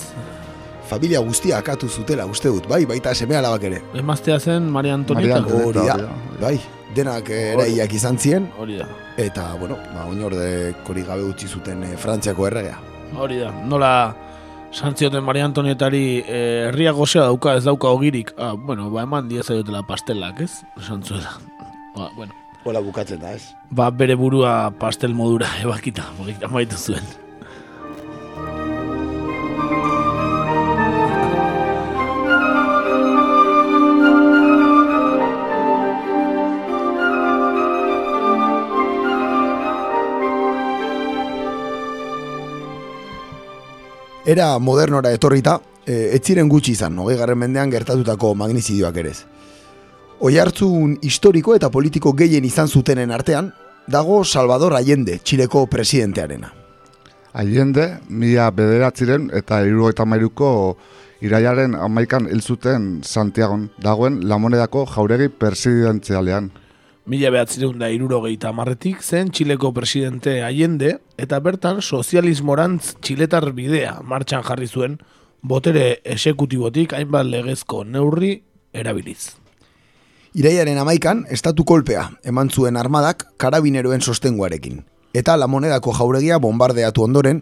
[0.88, 3.82] Familia guztia akatu zutela uste dut, bai, baita seme alabak ere.
[3.94, 5.40] Emaztea zen Maria Antonieta.
[5.42, 6.54] Maria Hori da, Antonieta, bai,
[6.96, 8.86] denak eraiak izan ziren, Hori da.
[9.20, 10.48] eta, bueno, ba, oinorde
[10.86, 12.80] kori gabe utzi zuten eh, Frantziako erregea.
[13.20, 13.92] Hori da, nola
[14.72, 18.32] santzioten Maria Antonietari eh, herria gozea dauka ez dauka ogirik.
[18.38, 20.64] Ah, bueno, ba eman dieza dutela pastelak, ez?
[20.80, 21.36] Santzuela.
[21.94, 22.32] Ba, bueno.
[22.64, 23.52] Hola bukatzen da, ez?
[23.70, 26.08] Ba, bere burua pastel modura ebakita,
[26.48, 27.04] amaitu zuen.
[44.26, 49.18] Era modernora etorrita, e, ez ziren gutxi izan, hogei garren mendean gertatutako magnizidioak erez.
[50.20, 53.52] Oihartzun historiko eta politiko gehien izan zutenen artean,
[53.86, 56.52] dago Salvador Allende, Txileko presidentearena.
[57.38, 60.50] Allende, mila bederatziren eta irurogeita mairuko
[61.24, 66.50] iraiaren amaikan hil zuten Santiagon dagoen Lamonedako jauregi presidentzialean.
[67.08, 74.44] Mila behatzireun da irurogeita marretik zen Txileko presidente Allende eta bertan sozialismorantz txiletar bidea martxan
[74.44, 74.98] jarri zuen
[75.40, 78.34] botere esekutibotik hainbat legezko neurri
[78.76, 79.38] erabiliz.
[80.36, 84.82] Iraiaren amaikan, estatu kolpea eman zuen armadak karabineroen sostenguarekin.
[85.16, 87.40] Eta la monedako jauregia bombardeatu ondoren,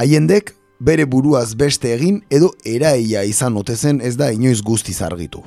[0.00, 5.44] haiendek bere buruaz beste egin edo eraia izan otezen ez da inoiz guztiz argitu.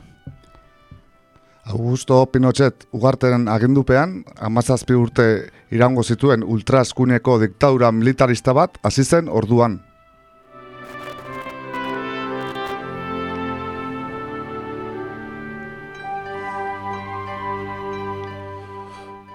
[1.65, 5.25] Augusto Pinochet ugarteren agindupean, amazazpi urte
[5.73, 9.79] irango zituen ultraskuneko diktadura militarista bat hasi zen orduan.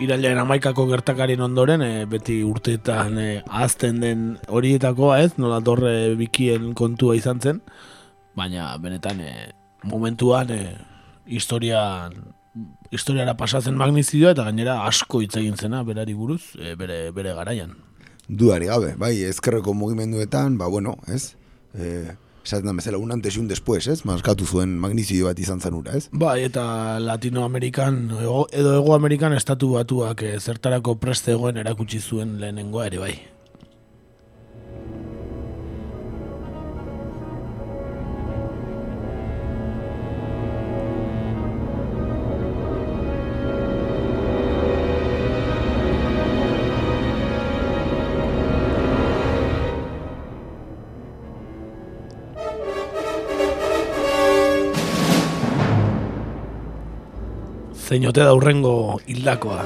[0.01, 6.71] Irailaren amaikako gertakarien ondoren, e, beti urteetan e, azten den horietakoa ez, nola torre bikien
[6.79, 7.59] kontua izan zen,
[8.39, 9.35] baina benetan e,
[9.85, 10.63] momentuan e,
[11.27, 12.17] historian
[12.91, 17.77] historiara pasatzen magnizidioa eta gainera asko hitz egin zena berari buruz, e, bere, bere garaian.
[18.29, 21.37] Duari gabe, bai, ezkerreko mugimenduetan, ba, bueno, ez?
[21.75, 24.05] E, esaten da bezala, un antes y un después, ez?
[24.05, 26.09] Maskatu zuen magnizidio bat izan zen ura, ez?
[26.13, 32.87] Bai, eta Latinoamerikan, edo Ego Amerikan estatu batuak e, zertarako preste egoen erakutsi zuen lehenengoa
[32.91, 33.15] ere bai.
[57.91, 59.65] Zein ote da urrengo hildakoa.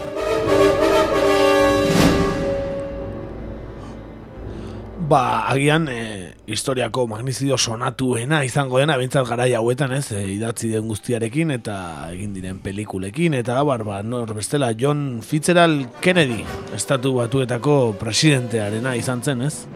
[5.05, 5.21] Ba,
[5.53, 11.53] agian e, historiako magnizidio sonatuena izango dena, bintzat garai hauetan ez, e, idatzi den guztiarekin
[11.59, 11.77] eta
[12.15, 16.41] egin diren pelikulekin, eta abar, ba, nor bestela, John Fitzgerald Kennedy,
[16.73, 19.67] estatu batuetako presidentearena izan zen, ez?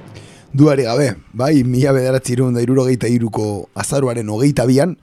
[0.56, 4.96] Duari gabe, bai, mila bederatzi irun da irurogeita iruko azaruaren hogeita bian,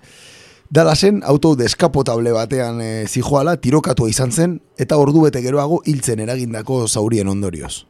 [0.69, 6.87] Dallasen auto deskapotable batean e, zijoala tirokatua izan zen eta ordu bete geroago hiltzen eragindako
[6.87, 7.85] zaurien ondorioz.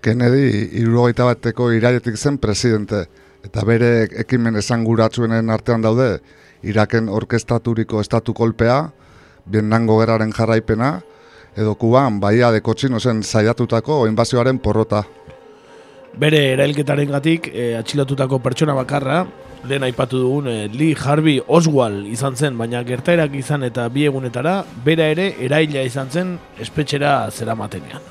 [0.00, 3.08] Kennedy irurogeita bateko irailetik zen presidente,
[3.42, 6.20] eta bere ekimen esanguratsuenen artean daude,
[6.66, 8.78] Iraken orkestaturiko estatu kolpea,
[9.46, 11.00] Biennango geraren jarraipena,
[11.56, 15.02] edo Kuban, Baia de Kotxino zen saiatutako inbazioaren porrota.
[16.16, 19.24] Bere erailketaren gatik, e, atxilotutako pertsona bakarra,
[19.68, 24.60] lehen aipatu dugun e, Lee Harvey Oswald izan zen, baina gertaerak izan eta bi egunetara,
[24.84, 28.02] bera ere eraila izan zen espetxera zera matenean.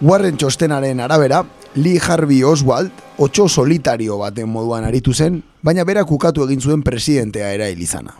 [0.00, 1.42] Warren txostenaren arabera,
[1.74, 7.52] Lee Harvey Oswald otxo solitario baten moduan aritu zen, baina berak ukatu egin zuen presidentea
[7.54, 8.14] erail izana.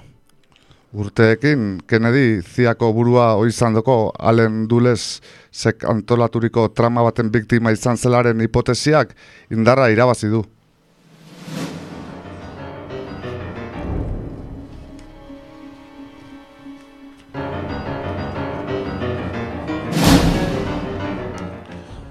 [0.88, 5.20] Urteekin, Kennedy ziako burua oizandoko Allen Dulles
[5.52, 9.12] sek antolaturiko trama baten biktima izan zelaren hipotesiak
[9.52, 10.46] indarra irabazi du.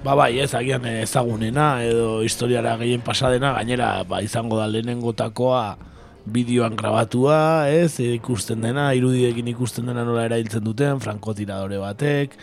[0.08, 5.64] Ba bai, ez agian ezagunena edo historiara gehien pasadena, gainera ba, izango da lehenengotakoa
[6.24, 12.38] bideoan grabatua, ez, ikusten dena, irudiekin ikusten dena nola erailtzen duten, frankotiradore batek,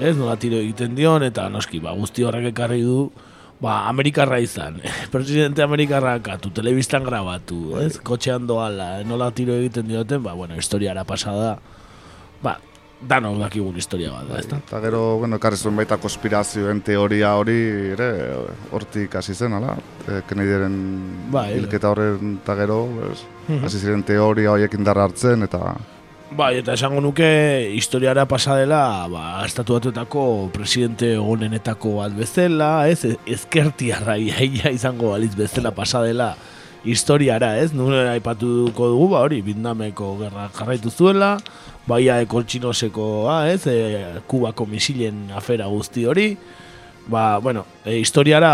[0.00, 3.04] ez, nola tiro egiten dion, eta noski, ba, guzti horrek ekarri du,
[3.62, 4.82] ba, Amerikarra izan,
[5.14, 11.06] presidente Amerikarra katu, telebistan grabatu, ez, kotxean doala, nola tiro egiten dioten, ba, bueno, historiara
[11.06, 11.60] pasada,
[12.42, 12.58] ba,
[13.00, 14.58] danok dakigun historia bat ezta?
[14.60, 17.56] Eta gero, bueno, ekarri zuen baita konspirazioen teoria hori,
[17.94, 18.10] ere,
[18.72, 19.76] hortik hasi zen, ala?
[20.06, 20.76] E, Kennedyren
[21.32, 22.82] Bai, hilketa horren eta gero,
[23.48, 23.64] Mhm.
[23.64, 25.74] hasi ziren teoria horiek indarra hartzen, eta
[26.30, 33.16] Bai, eta esango nuke historiara pasa dela, ba, estatu batuetako presidente onenetako bat bezala, ez,
[33.26, 36.36] ezkertiarra iaia izango balitz bezala pasa dela
[36.84, 41.36] historiara, ez, nure aipatuko dugu, ba, hori, Vietnameko gerra jarraitu zuela,
[41.90, 43.76] baia ekoltxinosekoa, ez, e,
[44.30, 46.32] kubako misilen afera guzti hori,
[47.10, 48.52] ba, bueno, e, historiara,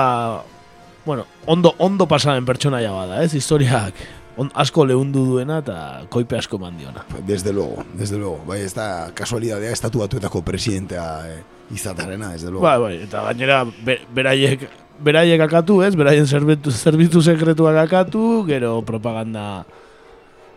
[1.05, 4.07] bueno, ondo, ondo pasaren pertsonaia bada, ez, historiak
[4.37, 5.76] on, asko lehundu duena eta
[6.12, 7.05] koipe asko mandiona.
[7.26, 8.41] Desde luego, desde luego.
[8.47, 11.43] Bai, ez da kasualidadea estatu batuetako presidentea eh,
[11.74, 12.66] izatarena, desde luego.
[12.66, 14.68] Bai, bai, eta gainera be, beraiek
[15.03, 15.95] beraiek akatu, ez?
[15.97, 19.64] Beraien zerbitzu, zerbitzu sekretuak akatu, gero propaganda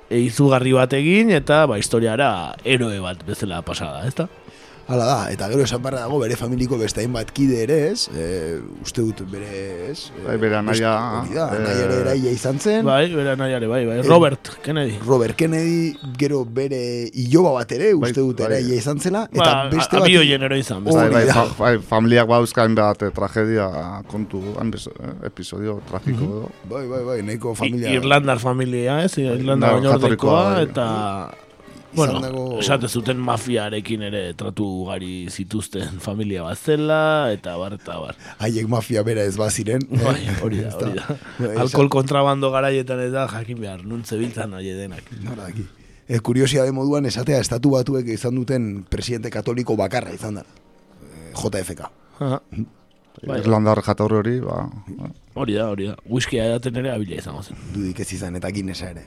[0.10, 2.30] e, izugarri bat egin eta ba historiara
[2.66, 4.28] eroe bat bezala pasada, ezta?
[4.90, 8.08] Hala da, eta gero esan barra dago bere familiko beste hainbat kide ere, ez?
[8.10, 9.50] E, uste dut bere,
[9.92, 10.08] ez?
[10.18, 10.94] E, Bai, bere anaia,
[11.30, 12.88] da, eh, anaia ere eraila izan zen.
[12.88, 14.00] Bai, bere anaiare, bai, bai.
[14.08, 14.96] Robert Kennedy.
[15.06, 16.80] Robert Kennedy, gero bere
[17.14, 18.48] iloba bat ere, uste Bai, dut bai.
[18.48, 19.22] eraila izan zela.
[19.32, 20.08] Eta Ba, beste a- bat...
[20.10, 21.00] abioien ero izan, beste.
[21.06, 23.68] bai, bai, fa, bai, familiak bauzkain bat eh, tragedia
[24.10, 26.32] kontu, hanbez, eh, episodio tragiko Mhm.
[26.32, 26.50] edo.
[26.74, 27.94] Bai, bai, bai, nahiko I- familia...
[27.94, 29.20] Irlandar familia, ez?
[29.22, 30.64] Irlandar Bai, jatorrikoa, bai.
[30.64, 30.90] eta
[31.94, 37.98] Bueno, dago- esate zuten mafiarekin ere tratu ugari zituzten familia bat zela, eta bar, eta
[38.00, 38.16] bar.
[38.40, 39.82] Haiek mafia bera ez baziren.
[39.92, 40.04] eh?
[40.04, 41.18] Bai, hori da, hori da.
[41.40, 45.04] Bai, Alkohol kontrabando garaietan eta jakin behar, nuntze biltzan nahi denak.
[45.24, 45.66] Nora daki.
[46.10, 50.44] E, kuriosia de moduan esatea estatu batuek izan duten presidente katoliko bakarra izan da.
[51.04, 51.90] E, JFK.
[52.20, 52.42] Aha.
[53.28, 53.40] Bai.
[53.42, 54.70] Irlandar jatorri hori, ba,
[55.36, 55.96] Hori da, hori da.
[56.08, 57.58] Whiskia edaten ere abila izango zen.
[57.74, 59.04] Dudik ez izan eta Guinnessa ere.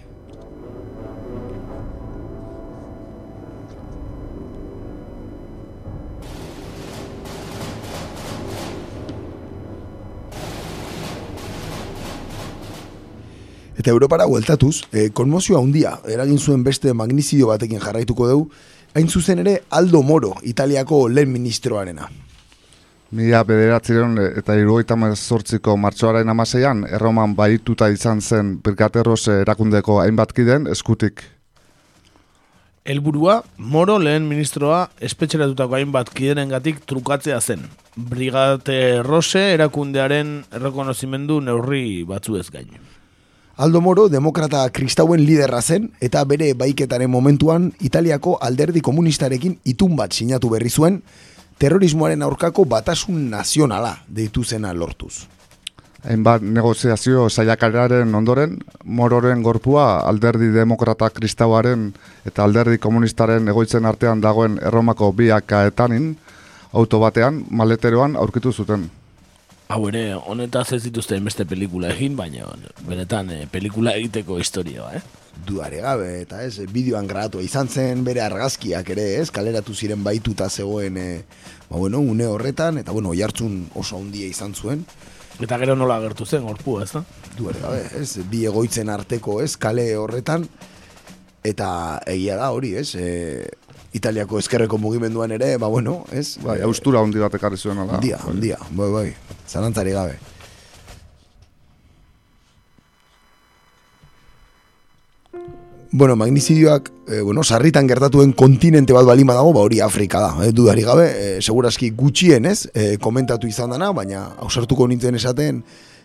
[13.79, 18.51] Eta Europara hueltatuz, e, konmozioa handia eragin zuen beste magnizidio batekin jarraituko dugu,
[18.95, 22.09] hain zuzen ere Aldo Moro, Italiako lehen ministroarena.
[23.13, 31.25] Mila bederatzireun eta irugaita mazortziko martxoaren amaseian, erroman baituta izan zen Birkaterros erakundeko hainbatkiden eskutik.
[32.85, 37.69] Helburua Moro lehen ministroa espetxeratutako hainbat kiderengatik trukatzea zen.
[37.97, 42.73] Brigate Rose erakundearen errekonozimendu neurri batzuez gain.
[43.63, 50.11] Aldo Moro demokrata kristauen liderra zen eta bere baiketaren momentuan Italiako alderdi komunistarekin itun bat
[50.11, 50.97] sinatu berri zuen
[51.63, 55.29] terrorismoaren aurkako batasun nazionala deitu zena lortuz.
[56.03, 61.93] hainbat negoziazio saiakararen ondoren, mororen gorpua alderdi demokrata kristauaren
[62.27, 66.17] eta alderdi komunistaren egoitzen artean dagoen erromako biakaetanin,
[66.73, 68.91] auto batean, maleteroan aurkitu zuten.
[69.73, 72.45] Hau ere, honetaz ez dituzte beste pelikula egin, baina
[72.85, 75.01] benetan eh, pelikula egiteko historia, eh?
[75.47, 80.51] Duare gabe, eta ez, bideoan grabatu izan zen bere argazkiak ere, ez, kaleratu ziren baituta
[80.51, 81.07] zegoen, e,
[81.71, 84.85] ba, bueno, une horretan, eta bueno, jartzun oso handia izan zuen.
[85.41, 87.07] Eta gero nola agertu zen, gorpu, ez da?
[87.39, 90.45] Duare gabe, ez, bi egoitzen arteko, ez, kale horretan,
[91.49, 91.73] eta
[92.13, 93.49] egia da hori, ez, e,
[93.93, 96.39] Italiako eskerreko mugimenduan ere, ba bueno, ez?
[96.43, 97.99] Bai, austura handi bat ekarri zuen, ala.
[97.99, 99.09] Handia, handia, bai, bai,
[99.49, 100.17] zalantzari gabe.
[105.95, 110.53] Bueno, magnizidioak, e, bueno, sarritan gertatuen kontinente bat balima dago, ba hori Afrika da, eh,
[110.57, 115.63] dudari gabe, e, seguraski gutxien, ez, e, komentatu izan dana, baina ausartuko nintzen esaten,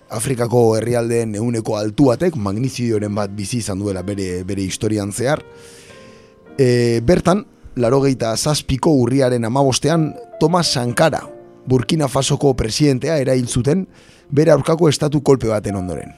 [0.09, 5.41] Afrikako herrialdeen euneko altu batek, magnizidioren bat bizi izan duela bere, bere historian zehar.
[6.57, 7.45] E, bertan,
[7.77, 11.21] larogeita zazpiko urriaren amabostean Tomas Sankara,
[11.67, 13.85] Burkina Fasoko presidentea erail zuten
[14.31, 16.13] bere aurkako estatu kolpe baten ondoren.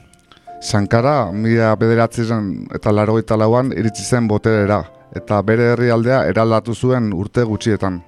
[0.60, 4.82] Sankara, mila bederatzen eta larogeita lauan iritsi zen boterera,
[5.16, 8.02] eta bere herrialdea eraldatu zuen urte gutxietan.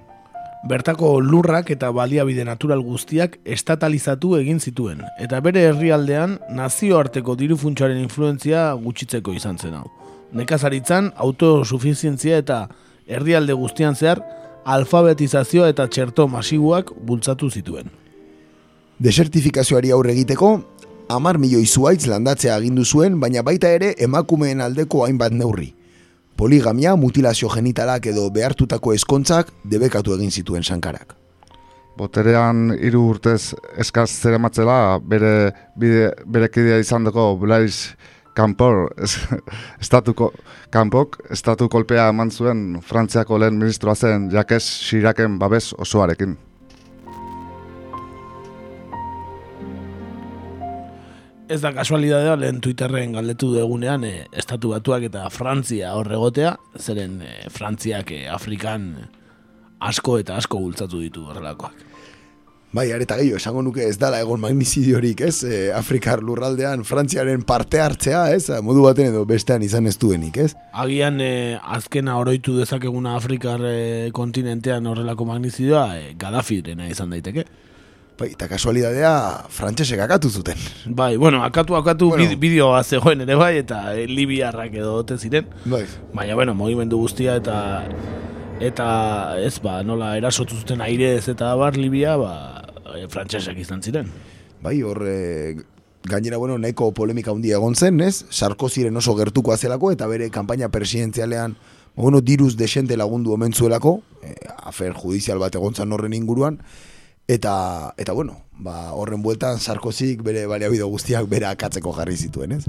[0.69, 8.69] Bertako lurrak eta baliabide natural guztiak estatalizatu egin zituen, eta bere herrialdean nazioarteko dirufuntsaren influentzia
[8.85, 9.89] gutxitzeko izan zen hau.
[10.33, 12.69] Nekazaritzan autosufizientzia eta
[13.07, 14.23] herrialde guztian zehar
[14.65, 17.91] alfabetizazio eta txerto masibuak bultzatu zituen.
[19.03, 20.53] Desertifikazioari aurre egiteko,
[21.11, 25.73] amar milioi zuaitz landatzea agindu zuen, baina baita ere emakumeen aldeko hainbat neurri.
[26.37, 31.17] Poligamia, mutilazio genitalak edo behartutako eskontzak debekatu egin zituen sankarak.
[31.99, 37.93] Boterean hiru urtez eskaz zera matzela, bere, bide, bere kidea izan duko Blaise
[38.35, 38.95] kanpor,
[39.83, 40.31] estatuko,
[40.73, 46.39] kanpok, estatu kolpea eman zuen Frantziako lehen ministroa zen Jakes Xiraken babes osoarekin.
[51.53, 57.33] Ez da kasualidadea lehen Twitterren galdetu degunean e, estatu batuak eta Frantzia horregotea, zeren e,
[57.53, 58.95] Frantziak e, Afrikan
[59.83, 61.92] asko eta asko bultzatu ditu horrelakoak.
[62.73, 65.43] Bai, areta gehiago, esango nuke ez dala egon magnizidiorik, ez?
[65.45, 68.47] E, Afrikar lurraldean Frantziaren parte hartzea, ez?
[68.65, 70.55] Modu baten edo bestean izan ez duenik, ez?
[70.73, 73.75] Agian e, azkena oroitu dezakeguna Afrikar e,
[74.17, 77.45] kontinentean horrelako magnizidioa e, Gaddafirena izan daiteke.
[78.17, 79.13] Bai, eta kasualidadea
[79.53, 80.65] frantsesek akatu zuten.
[80.87, 82.41] Bai, bueno, akatu, akatu bueno.
[82.41, 85.53] bideoa zegoen ere bai, eta e, Libiarrak edo ote ziren.
[85.67, 85.85] Bai.
[86.17, 87.59] Baina, bueno, mogimendu guztia eta
[88.63, 88.89] eta
[89.43, 92.62] ez ba, nola erasotu zuten airez eta bar Libia, ba,
[92.97, 94.11] e, frantsesak izan ziren.
[94.63, 95.57] Bai, hor, e,
[96.05, 98.25] gainera, bueno, nahiko polemika handia egon zen, ez?
[98.31, 101.57] Sarkoziren oso gertuko azelako, eta bere kanpaina presidenzialean,
[101.97, 106.61] bueno, diruz desente lagundu omentzuelako, e, afer judizial bat egon zan horren inguruan,
[107.29, 112.65] eta, eta bueno, ba, horren bueltan Sarkozik bere baliabide guztiak bere akatzeko jarri zituen, ez?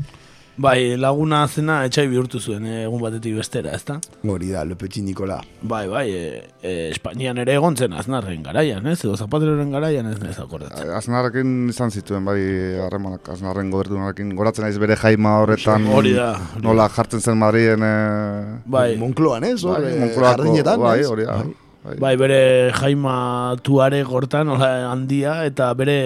[0.56, 3.96] Bai, laguna zena etxai bihurtu zuen eh, egun batetik bestera, ezta?
[4.30, 5.40] Hori da, Lepetxi Nikola.
[5.66, 9.00] Bai, bai, e, e, Espainian ere egon zen aznarren garaian, ez?
[9.02, 10.92] Edo zapateroren garaian ez ez akordatzen.
[10.94, 12.38] Aznarrekin izan zituen, bai,
[12.86, 15.90] harremanak, aznarren gobertunarekin, goratzen naiz bere jaima horretan.
[15.90, 16.30] Hori da.
[16.62, 17.82] Nola jartzen zen Madrien...
[17.82, 18.62] E...
[18.78, 18.88] Bai.
[19.02, 19.58] Monkloan, ez?
[19.66, 20.54] Bai, Monkloako,
[20.86, 21.42] bai, hori da.
[21.84, 21.98] Bai.
[22.00, 22.16] Bai.
[22.22, 22.42] bere
[22.78, 23.18] jaima
[23.66, 25.98] tuare gortan, handia, eta bere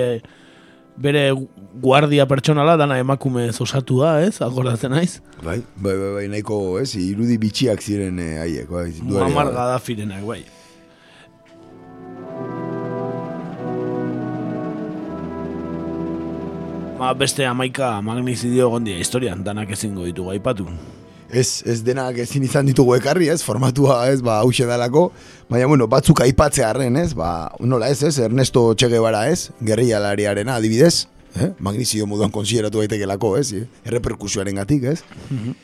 [0.98, 1.32] bere
[1.78, 4.42] guardia pertsonala dana emakume osatu da, ez?
[4.42, 5.20] Akordatzen naiz?
[5.44, 6.92] Bai, bai, bai, bai, nahiko, ez?
[6.98, 8.90] Irudi bitxiak ziren eh, haiek, bai.
[9.06, 10.42] Muammar Gaddafirenak, bai.
[16.98, 20.66] Ba, beste amaika magnizidio gondia historian, danak ezingo ditugu aipatu
[21.32, 25.10] ez, ez denak ezin izan ditugu ekarri, ez, formatua, ez, ba, hause dalako,
[25.50, 30.50] baina, bueno, batzuk aipatzea arren, ez, ba, nola ez, ez, Ernesto Txege bara, ez, gerrialariaren
[30.54, 31.52] adibidez, eh?
[31.60, 33.66] magnizio moduan konsideratu daitekelako, ez, eh?
[33.86, 35.02] erreperkusioaren gatik, ez.
[35.30, 35.64] Mm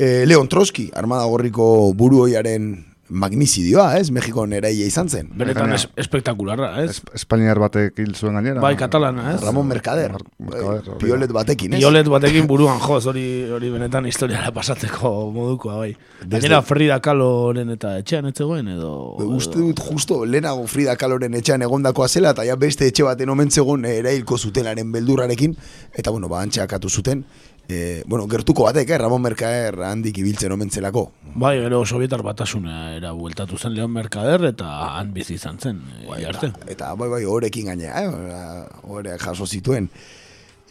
[0.00, 2.70] Leon Trotsky, armada gorriko buruoiaren
[3.10, 4.10] magnizidioa, ez?
[4.14, 5.28] Mexikon eraile izan zen.
[5.38, 7.00] Benetan es, espektakularra, ez?
[7.16, 8.62] Espainiar batek hil zuen gainera.
[8.62, 9.40] Bai, katalana, ez?
[9.42, 10.14] Ramon Mercader.
[10.38, 11.82] Mercader Piolet batekin, ez?
[11.82, 15.92] Piolet batekin buruan, joz, hori, hori benetan historiara pasatzeko modukoa, bai.
[16.30, 18.94] Gainera Frida Kaloren eta etxean etzegoen, edo...
[19.26, 23.86] Uste dut justo, lehenago Frida Kaloren etxean egondakoa zela, eta ja beste etxe baten omentzegon
[23.90, 25.56] erailko zutenaren beldurrarekin,
[25.94, 27.24] eta bueno, ba, antxeakatu zuten,
[27.70, 31.06] e, bueno, gertuko batek, eh, Ramon Mercader handik ibiltzen omentzelako.
[31.34, 35.82] Bai, gero Sovietar batasuna era bueltatu zen Leon Mercader eta han bizi izan zen.
[36.08, 39.90] Bai, eta, eta, bai, bai, horekin gainea, eh, hore jaso zituen.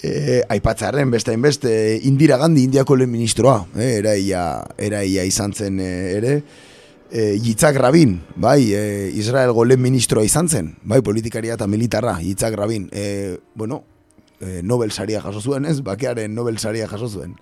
[0.02, 1.72] E, aipatzearen beste beste
[2.08, 4.44] Indira Gandhi Indiako lehen ministroa, e, eraia,
[4.78, 6.38] eraia izan zen ere,
[7.12, 12.56] e, Yitzhak Rabin, bai, e, Israel lehen ministroa izan zen, bai, politikaria eta militarra, Yitzhak
[12.56, 13.84] Rabin, e, bueno,
[14.40, 17.36] e, Nobel saria jaso zuen, ez, bakearen Nobel saria jaso zuen.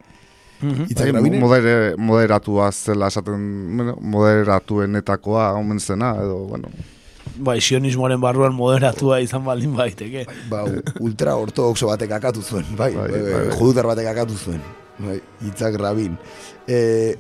[0.62, 1.40] Mm -hmm.
[1.40, 6.70] Modere, moderatua zela esaten, bueno, moderatuenetakoa omen zena, edo, bueno,
[7.40, 10.26] bai, sionismoaren barruan moderatua izan baldin baiteke.
[10.50, 10.64] Ba,
[11.00, 13.58] ultra ortodoxo batek akatu zuen, bai, bai, bai, bai.
[13.58, 14.62] judutar batek akatu zuen.
[14.98, 16.18] Bai, itzak rabin.
[16.68, 17.16] E,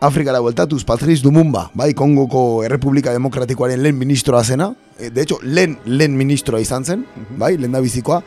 [0.00, 6.16] Afrikara bueltatuz, Patrice Dumumba, bai, Kongoko Errepublika Demokratikoaren lehen ministroa zena, de hecho, lehen, lehen
[6.16, 7.04] ministroa izan zen,
[7.36, 8.22] bai, lehen da bizikoa,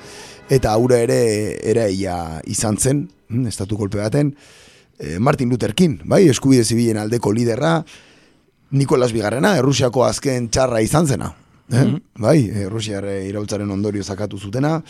[0.49, 1.19] eta aurre ere,
[1.63, 4.33] ere ia izan zen, hm, estatu kolpe baten,
[4.99, 7.83] e, Martin Luther King, bai, eskubide zibilen aldeko liderra,
[8.73, 11.33] Nikolas Bigarrena, Errusiako azken txarra izan zena.
[11.71, 11.77] Eh?
[11.77, 12.01] Mm -hmm.
[12.19, 14.81] Bai, Errusiar irautzaren ondorio zakatu zutena.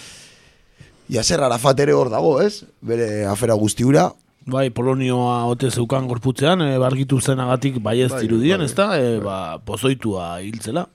[1.10, 2.64] Iaser Arafat ere hor dago, ez?
[2.82, 4.12] Bere afera guztiura.
[4.46, 8.88] Bai, Polonioa ote zeukan gorputzean, e, bargitu zenagatik bai ez dirudien, bai, ez da?
[9.00, 10.88] E, ba, pozoitua hiltzela.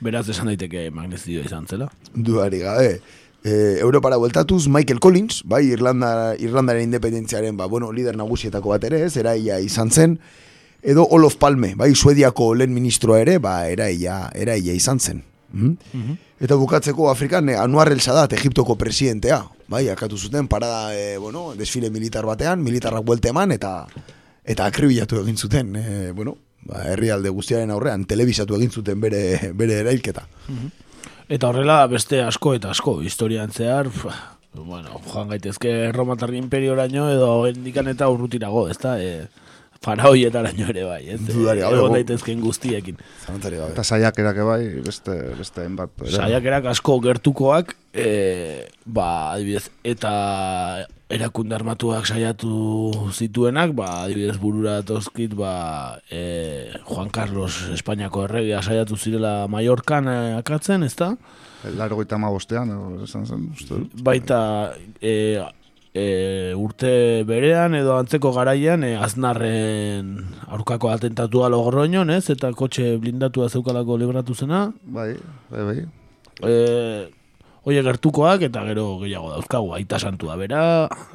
[0.00, 1.90] Beraz esan daiteke magnezio izan zela.
[2.14, 3.00] Duari gabe.
[3.42, 9.04] E, Europara bueltatuz, Michael Collins, bai, Irlanda, Irlandaren independentziaren, ba, bueno, lider nagusietako bat ere,
[9.06, 10.18] ez, eraia izan zen,
[10.82, 15.24] edo Olof Palme, bai, Suediako lehen ministroa ere, ba, eraia, eraia izan zen.
[15.52, 21.18] Mm Eta bukatzeko Afrikan, eh, Anuar El Sadat, Egiptoko presidentea, bai, akatu zuten, parada, eh,
[21.18, 23.86] bueno, desfile militar batean, militarrak buelte eman, eta
[24.42, 29.82] eta akribilatu egin zuten, eh, bueno, ba, herrialde guztiaren aurrean, telebisatu egin zuten bere, bere
[29.82, 30.24] erailketa.
[31.30, 33.86] Eta horrela, beste asko eta asko, historian zehar,
[34.56, 38.96] bueno, joan gaitezke Romatarri imperioraino, edo endikan eta urrutirago, ez da,
[39.80, 41.20] eh, faraoietara ere bai, ez?
[41.26, 41.76] Dudari gabe.
[41.78, 42.98] Egon daitezken guztiekin.
[43.26, 43.72] Zantzari gabe.
[43.72, 45.90] Eta saiakerak bai, beste, beste enbat.
[46.04, 55.34] Saiakerak asko gertukoak, e, ba, adibidez, eta erakunde armatuak saiatu zituenak, ba, adibidez burura tozkit,
[55.34, 61.14] ba, e, Juan Carlos Espainiako erregia saiatu zirela Mallorcan e, akatzen, ez da?
[61.76, 62.70] Laro gaita ma bostean,
[63.04, 63.82] esan zen, uste.
[64.00, 64.38] Baita,
[65.00, 65.40] e,
[65.94, 70.12] e, urte berean edo antzeko garaian e, aznarren
[70.48, 72.28] aurkako atentatua logroñon, ez?
[72.30, 74.68] Eta kotxe blindatua zeukalako libratu zena.
[74.84, 75.14] Bai,
[75.50, 75.80] bai, bai.
[76.46, 76.54] E,
[77.68, 80.62] Oie gertukoak eta gero gehiago dauzkagu, aita santu da bera,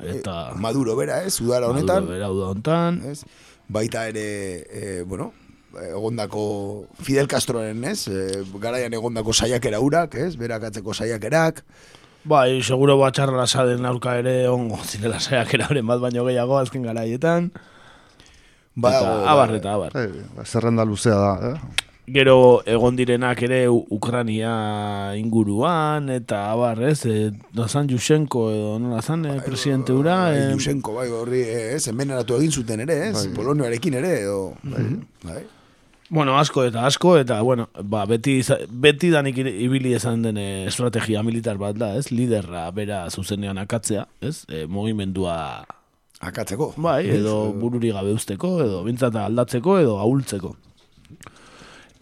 [0.06, 0.36] eta...
[0.54, 2.06] E, maduro bera, ez, udara honetan.
[2.06, 3.00] Maduro bera, udara honetan.
[3.10, 3.24] Ez?
[3.66, 4.28] Baita ere,
[4.70, 5.32] e, bueno,
[5.88, 6.46] egondako
[7.02, 8.06] Fidel Castroren, ez?
[8.08, 10.36] E, garaian egondako saiakera urak, ez?
[10.38, 11.64] Berakatzeko saiakerak.
[12.26, 17.52] Bai, seguro batxarra lasaden aurka ere ongo zirela saiak erabren bat baino gehiago azken garaietan.
[18.74, 19.94] Ba, eta ba, abar eta abar.
[19.94, 21.84] Hey, ba, zerrenda luzea da, eh?
[22.16, 24.52] Gero egon direnak ere Ukrania
[25.18, 27.06] inguruan eta abar, ez?
[27.06, 30.18] E, Dozan Jusenko edo nola zan, eh, bai, presidente ura.
[30.34, 31.44] Eh, Jusenko, bai, horri,
[31.78, 31.88] ez?
[31.94, 33.16] Envenenatu egin zuten ere, ez?
[33.22, 33.36] Bai.
[33.38, 34.42] Polonioarekin ere, edo...
[34.64, 34.88] Bai.
[35.30, 35.44] bai.
[36.16, 38.38] Bueno, asko eta asko, eta, bueno, ba, beti,
[38.72, 42.08] beti danik ibili esan den eh, estrategia militar bat da, ez?
[42.08, 44.46] Liderra bera zuzenean akatzea, ez?
[44.48, 45.66] E, mogimendua...
[46.24, 46.70] Akatzeko.
[46.80, 50.56] Bai, edo bururi gabe usteko, edo bintzata aldatzeko, edo ahultzeko.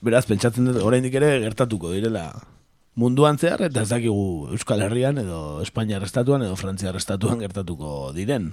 [0.06, 2.28] Beraz, pentsatzen dut, oraindik ere gertatuko direla
[2.94, 8.52] munduan zehar, eta ez dakigu Euskal Herrian, edo Espainia arrestatuan, edo Frantzia arrestatuan gertatuko diren.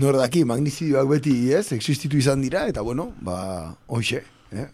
[0.00, 1.66] Nor daki, magnizidioak beti, ez?
[1.76, 3.42] Existitu izan dira, eta bueno, ba,
[3.92, 4.24] hoxe,
[4.56, 4.70] eh?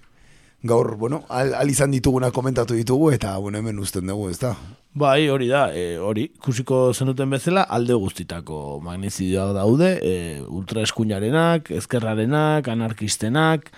[0.63, 4.55] Gaur, bueno, al, al izan dituguna komentatu ditugu, eta, bueno, hemen usten dugu, ez da?
[4.99, 11.71] Bai, hori da, e, hori, kusiko zenuten bezala, alde guztitako magnizidioak daude, e, ultra eskuinarenak,
[11.79, 13.71] ezkerrarenak, anarkistenak,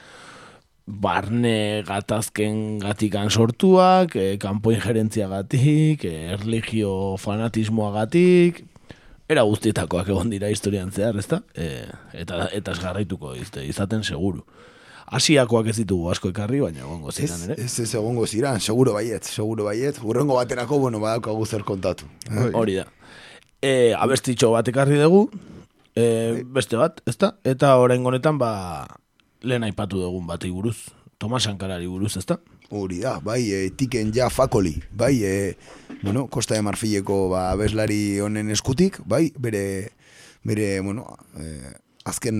[0.90, 8.64] barne gatazken gatikan sortuak, e, kanpo injerentzia gatik, e, erligio fanatismoa gatik,
[9.30, 11.42] era guztietakoak egon dira historian zehar, ezta?
[11.54, 11.84] E,
[12.18, 14.42] eta, eta esgarraituko izaten seguru.
[15.10, 17.56] Asiakoak ez ditugu asko ekarri, baina egongo ziren, ere?
[17.58, 19.98] Ez, ez egongo ziren, seguro baiet, seguro baiet.
[20.06, 22.06] Urrengo baterako, bueno, badaukagu zer kontatu.
[22.54, 22.86] Hori da.
[23.58, 25.24] E, abestitxo bat ekarri dugu,
[25.98, 27.34] e, beste bat, ezta?
[27.42, 28.52] Eta orain honetan, ba,
[29.42, 30.78] lehen aipatu dugun bat buruz.
[31.20, 32.38] Tomas Sankarari buruz, ezta?
[32.70, 35.56] Hori da, bai, e, tiken ja fakoli, bai, e,
[36.04, 39.90] bueno, Kosta de Marfileko ba, abeslari honen eskutik, bai, bere,
[40.46, 41.74] bere, bueno, e,
[42.10, 42.36] azken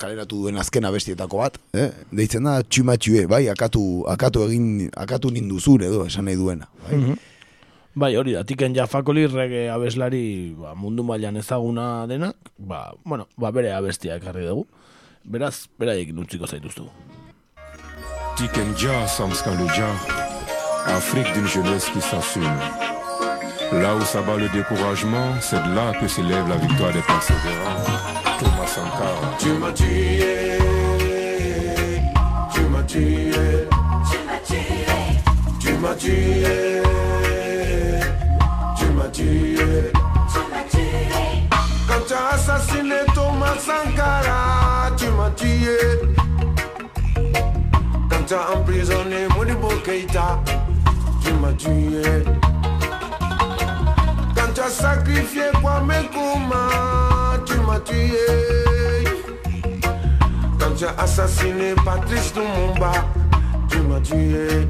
[0.00, 1.90] kaleratu duen azken abestietako bat, eh?
[2.14, 6.70] deitzen da txumatxue, bai, akatu, akatu egin, akatu nindu zure edo, esan nahi duena.
[6.86, 7.22] Bai, mm
[7.94, 13.52] bai hori da, tiken jafakoli rege abeslari ba, mundu mailan ezaguna dena, ba, bueno, ba,
[13.54, 14.66] bere abestia ekarri dugu.
[15.24, 16.88] Beraz, beraiek nutziko zaituztu.
[18.36, 19.94] Tiken ja, samskan le ja,
[20.86, 22.93] Afrique d'une jeunesse qui s'assume.
[23.82, 27.82] Là où s'abat le découragement, c'est de là que s'élève la victoire des persévérants.
[28.38, 29.36] Thomas Sankara.
[29.38, 30.58] Tu m'as tué,
[32.54, 33.30] tu m'as tué,
[35.58, 36.82] tu m'as tué,
[38.78, 39.56] tu m'as tué.
[41.88, 45.78] Quand tu as assassiné Thomas Sankara, tu m'as tué.
[48.08, 50.40] Quand tu as emprisonné Modibo Keita,
[51.22, 52.24] tu m'as tué.
[54.66, 59.04] As sacrifié Kwame Nkrumah, tu m'as tué.
[60.58, 62.92] Quand tu as assassiné Patrice Lumumba,
[63.68, 64.66] tu m'as tué.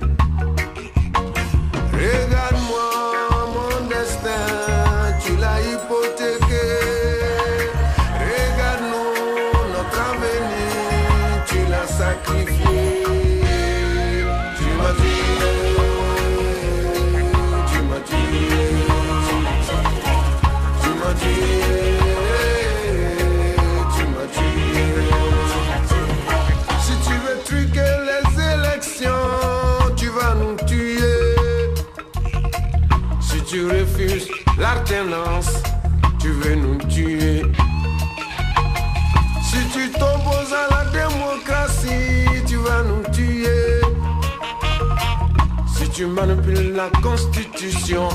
[46.74, 48.08] La constitution,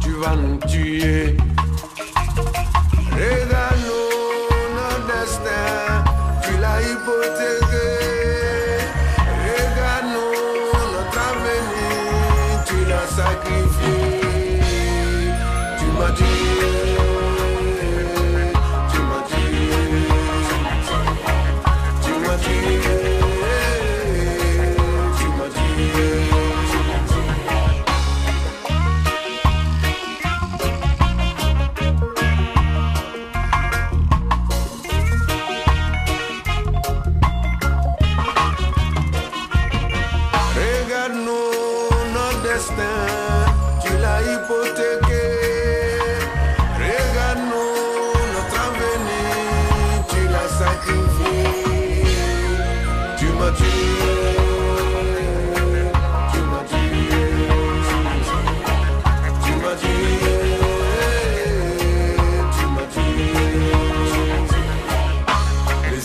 [0.00, 1.36] tu vas nous tuer.
[3.12, 4.08] Regarde-nous
[4.76, 6.04] notre destin,
[6.42, 7.87] tu l'as hypothéqué.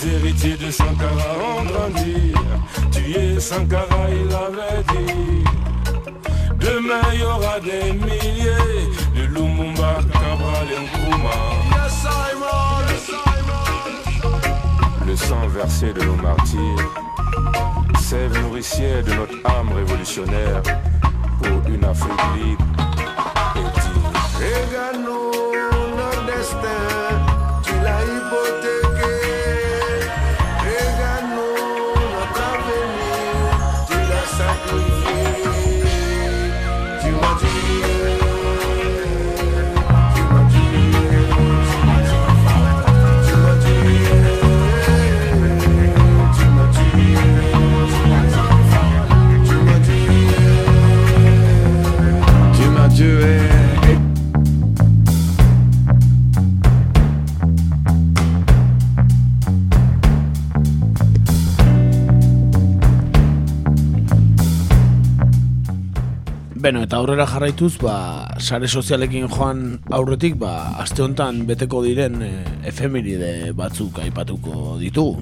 [0.04, 2.34] Les héritiers de Sankara ont grandi.
[2.92, 5.44] Tuer Sankara, il avait dit.
[6.60, 11.54] Demain, il y aura des milliers de Lumumba, Cabral et Nkrumah.
[15.06, 16.90] Le sang versé de nos martyrs,
[18.02, 20.64] sève nourricière de notre âme révolutionnaire
[21.42, 22.66] pour une Afrique libre
[23.56, 25.33] et digne.
[66.74, 69.60] Beno, eta aurrera jarraituz, ba, sare sozialekin joan
[69.94, 72.30] aurretik, ba, aste honetan beteko diren e,
[72.66, 75.22] efemeride batzuk aipatuko ditugu.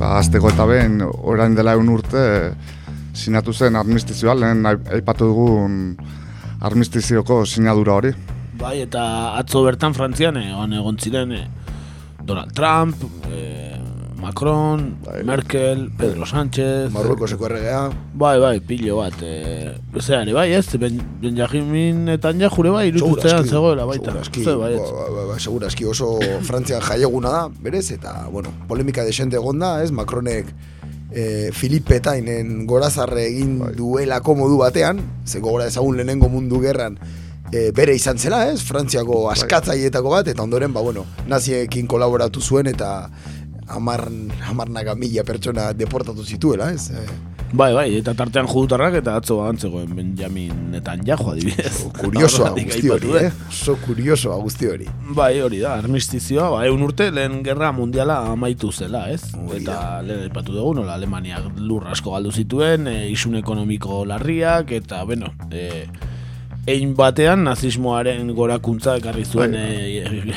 [0.00, 2.24] Ba, azteko eta ben, orain dela egun urte,
[3.14, 5.76] sinatu zen armistizioa, lehen aipatu dugun
[6.58, 8.10] armistizioko sinadura hori.
[8.58, 9.04] Bai, eta
[9.38, 11.44] atzo bertan Frantzian, e, egon ziren e,
[12.18, 13.78] Donald Trump, e,
[14.22, 16.92] Macron, Merkel, Pedro Sánchez...
[16.94, 17.90] Marruekoseko erregea.
[18.14, 19.16] Bai, bai, pilo bat.
[19.18, 24.12] E, Zeari, bai, ez, ben, Benjamin Netanyahu bai, irututzean zegoela baita.
[24.12, 29.02] Seguraski, Ze, bai, ba, ba, ba, seguraski oso Frantzian jaieguna da, berez, eta, bueno, polemika
[29.02, 30.54] desente egon da, ez, Macronek
[31.10, 37.00] e, Filipe Tainen gorazarre egin duelako modu batean, ze gogora ezagun lehenengo mundu gerran,
[37.50, 42.70] e, bere izan zela, ez, Frantziako askatzaietako bat, eta ondoren, ba, bueno, naziekin kolaboratu zuen,
[42.70, 43.10] eta
[43.72, 44.06] amar,
[44.48, 47.06] amarnaga mila pertsona deportatu zituela, ez, e,
[47.52, 51.82] Bai, bai, eta tartean judutarrak eta atzo antzegoen Benjamin Netanyahu adibidez.
[51.98, 53.28] kuriosoa guzti hori, eh?
[53.50, 54.86] Oso kuriosoa guzti hori.
[55.12, 59.20] Bai, hori da, armistizioa, ba, egun urte lehen gerra mundiala amaitu zela, ez?
[59.58, 65.04] eta lehen aipatu dugu, nola Alemaniak lur asko galdu zituen, e, isun ekonomiko larriak, eta,
[65.04, 65.84] bueno, e,
[66.66, 69.62] ein batean nazismoaren gorakuntza ekarri zuen Bai.
[69.62, 70.34] e, e,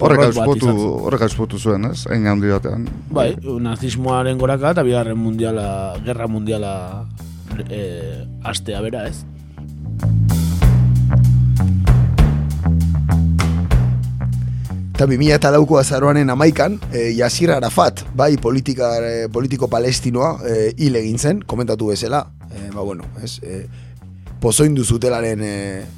[0.00, 0.68] Horrek auspotu,
[1.04, 2.06] horrek auspotu zuen, ez?
[2.08, 2.86] Ein handi batean.
[3.12, 6.72] Bai, nazismoaren goraka eta bigarren mundiala, gerra mundiala
[7.68, 7.82] e,
[8.48, 9.24] astea bera, ez?
[14.98, 20.56] Eta 2000 eta lauko azaroanen amaikan, e, Yasir Arafat, bai, politika, e, politiko palestinoa, e,
[20.78, 23.66] hil egin zen, komentatu bezala, e, ba, bueno, ez, e,
[24.40, 25.54] pozoindu zutelaren e,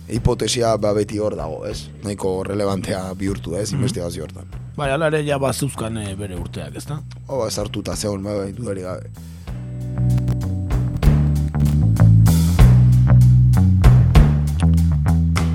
[0.09, 4.49] hipotesia ba, beti hor dago, ez, nahiko relevantea bihurtu, ez, investigazio hortan.
[4.77, 7.01] Bai, ala ere ja bazuzkan e, bere urteak, ezta?
[7.29, 9.11] Ba, sartuta zegoen, bai, bai, dudari gabe.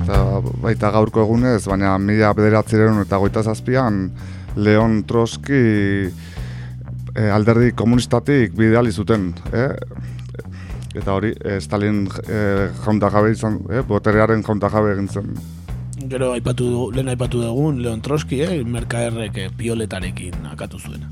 [0.06, 0.22] Eta
[0.62, 4.04] baita gaurko egunez, baina mila bederatzireun eta goita zazpian,
[4.56, 5.62] Leon Trotsky
[7.16, 9.72] eh, alderdi komunistatik bideali zuten, eh?
[10.96, 13.82] Eta hori, eh, Stalin eh, jaunta izan, eh?
[13.82, 15.34] boterearen jaunta jabe egin zen.
[16.08, 21.10] Gero aipatu lehen aipatu dugun Leon Trotsky, eh, merkaerrek pioletarekin akatu zuena.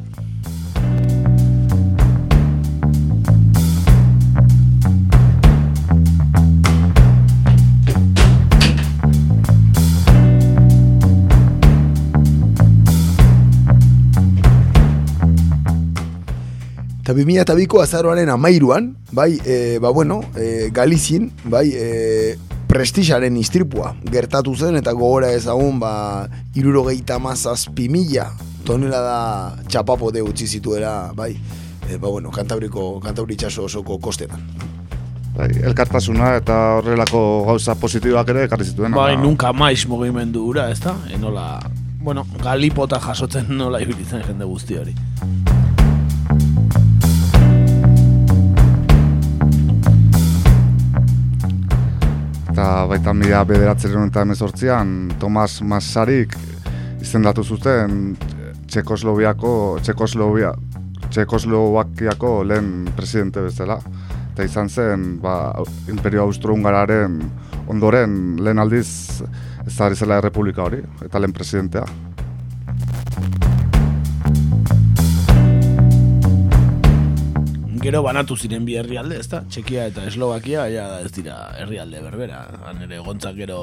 [17.04, 23.36] Eta 2000 eta biko azaroaren amairuan, bai, e, ba bueno, e, Galizien, bai, e, prestixaren
[23.36, 28.30] istripua gertatu zen eta gogora ezagun, ba, irurogeita mazazpi mila
[28.64, 29.18] tonela da
[29.68, 31.34] txapapote utzi zituela, bai,
[31.90, 34.40] e, ba bueno, kantabriko, kantabri itxaso osoko kostetan.
[35.36, 38.96] Bai, elkartasuna eta horrelako gauza positiboak ere ekarri zituen.
[38.96, 40.96] Bai, ama- nunca mais mugimendu ura, ezta?
[41.12, 41.60] E, nola,
[42.00, 44.96] bueno, galipota jasotzen nola ibilitzen jende guzti hori.
[52.54, 56.36] Eta baita mila bederatzeren eta emezortzian, Tomas Massarik
[57.02, 58.12] izendatu zuten
[58.70, 59.50] Txekosloviako,
[59.82, 60.52] Txekoslovia,
[61.08, 63.80] Txekoslovakiako lehen presidente bezala.
[64.30, 65.34] Eta izan zen, ba,
[65.90, 67.18] Imperio Austro-Hungararen
[67.74, 68.86] ondoren lehen aldiz
[69.66, 71.88] ezagri zela errepublika hori, eta lehen presidentea.
[77.84, 79.42] Gero banatu ziren bi herrialde, ezta?
[79.52, 82.38] Txekia eta Eslovakia, ja ez dira herrialde berbera.
[82.64, 83.58] Han ere gontzak gero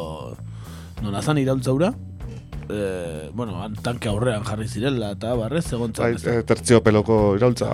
[1.01, 1.89] nola zan iraultzaura?
[2.69, 2.82] E,
[3.34, 6.19] bueno, han tanke aurrean jarri zirela eta barrez Bai, egontzak.
[6.19, 6.36] ezta?
[6.38, 7.72] e, tertziopeloko iraultza.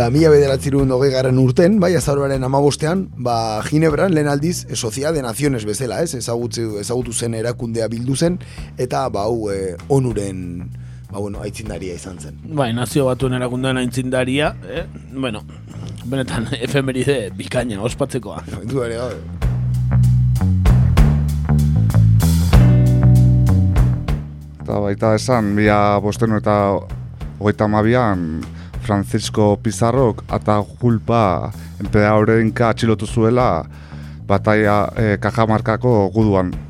[0.00, 5.12] Eta mila bederatzerun hogei garen urten, bai, azaroaren amabostean, ba, Ginebran lehen aldiz, e, Sociedad
[5.12, 8.38] de Naciones bezala, ez, ezagutzu, ezagutu zen erakundea bildu zen,
[8.80, 10.70] eta ba, hau, e, onuren,
[11.10, 12.38] ba, bueno, aitzindaria izan zen.
[12.56, 14.86] Bai, nazio batuen erakundean aintzindaria, eh?
[15.12, 15.42] bueno,
[16.06, 18.40] benetan efemeride bikaina, ospatzekoa.
[18.72, 19.18] Duare gabe.
[24.62, 26.56] Eta baita esan, mila bostenu eta
[27.36, 28.40] hogeita mabian,
[28.80, 33.64] Francisco Pizarrok Atahualpa enpedadorenka atxilotu zuela
[34.26, 36.69] bataia e, Cajamarcako guduan.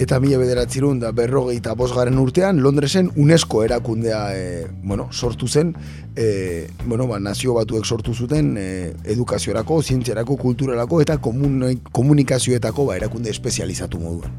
[0.00, 4.44] Eta mila bederatzerun da berrogeita bosgaren urtean, Londresen UNESCO erakundea e,
[4.80, 5.74] bueno, sortu zen,
[6.16, 12.96] e, bueno, ba, nazio batuek sortu zuten e, edukaziorako, zientziarako, kulturarako eta komuni, komunikazioetako ba,
[12.96, 14.32] erakunde espezializatu moduan.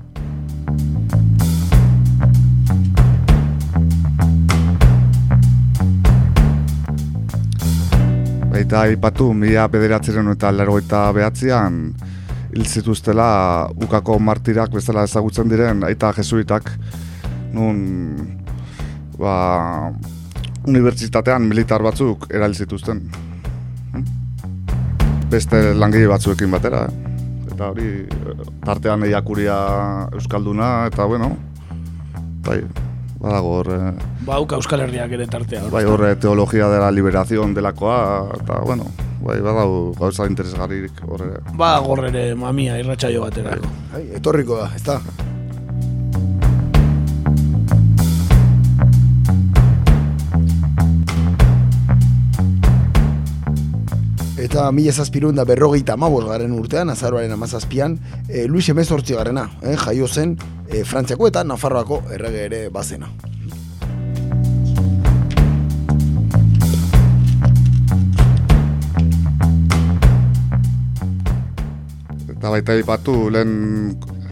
[8.50, 11.84] Baita aipatu mila bederatzeren eta largoita behatzean
[12.52, 16.72] hil zituztela ukako martirak bezala ezagutzen diren aita jesuitak
[17.54, 17.78] nun
[19.20, 19.92] ba,
[20.68, 23.02] unibertsitatean militar batzuk erail zituzten.
[23.94, 24.06] Hm?
[25.32, 27.12] Beste langile batzuekin batera, eh?
[27.52, 29.58] eta hori eh, tartean eiakuria
[30.18, 31.36] euskalduna eta bueno,
[32.48, 32.62] bai,
[33.22, 35.64] badago hor eh, Bauk Euskal Herriak ere tartea.
[35.74, 38.86] Bai, horre teologia de la liberación delakoa, eta, bueno,
[39.26, 41.40] bai, badau gauza interesgarririk horre.
[41.58, 43.74] Ba, gorrere mamia irratsaio baterako.
[43.98, 45.02] Ai, etorriko da, ez da?
[54.42, 57.98] Eta mila zazpirun da berrogeita amabos garen urtean, azaroaren amazazpian,
[58.28, 63.10] e, Luis Emezortzi garrena, eh, jaio zen e, Frantziako eta Nafarroako errege ere bazena.
[72.42, 73.52] Eta baita ipatu, lehen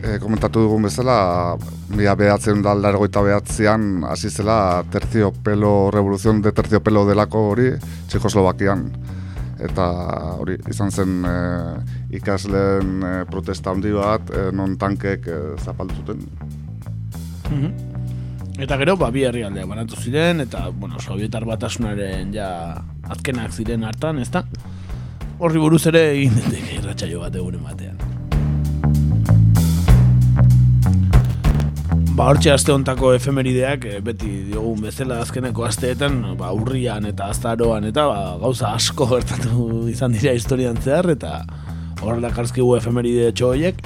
[0.02, 1.54] e, komentatu dugun bezala,
[1.94, 7.68] mila behatzen da largoita behatzean, hasi zela terciopelo, revoluzion de terciopelo delako hori,
[8.10, 8.82] Txekoslovakian.
[9.62, 9.86] Eta
[10.42, 11.36] hori, izan zen e,
[12.18, 16.26] ikasleen e, protesta handi bat, e, non tankek e, zapaldu zuten.
[18.58, 22.50] Eta gero, ba, bi herrialdea banatu ziren, eta, bueno, sovietar batasunaren ja
[23.06, 24.48] azkenak ziren hartan, ezta?
[25.40, 27.96] Horri buruz ere egin daiteke irratsaio bat egunen batean.
[32.18, 37.88] Ba, hortxe aste hontako efemerideak, eh, beti diogun bezala azkeneko asteetan, ba, urrian eta azaroan
[37.88, 41.38] eta ba, gauza asko gertatu izan dira historian zehar, eta
[42.02, 43.80] horrela karzkigu efemeride txoiek,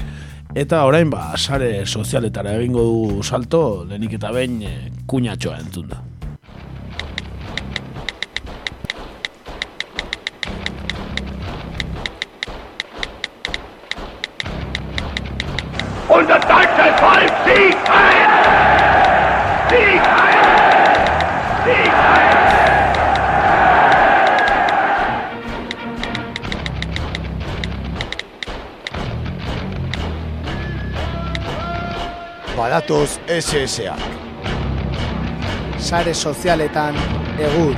[0.57, 4.73] eta orain, ba, sare sozialetara egingo du salto, lehenik eta behin e,
[5.05, 6.01] kuñatxoa entzun da.
[33.41, 33.95] SSA.
[35.79, 36.95] Sare sozialetan
[37.41, 37.73] egur.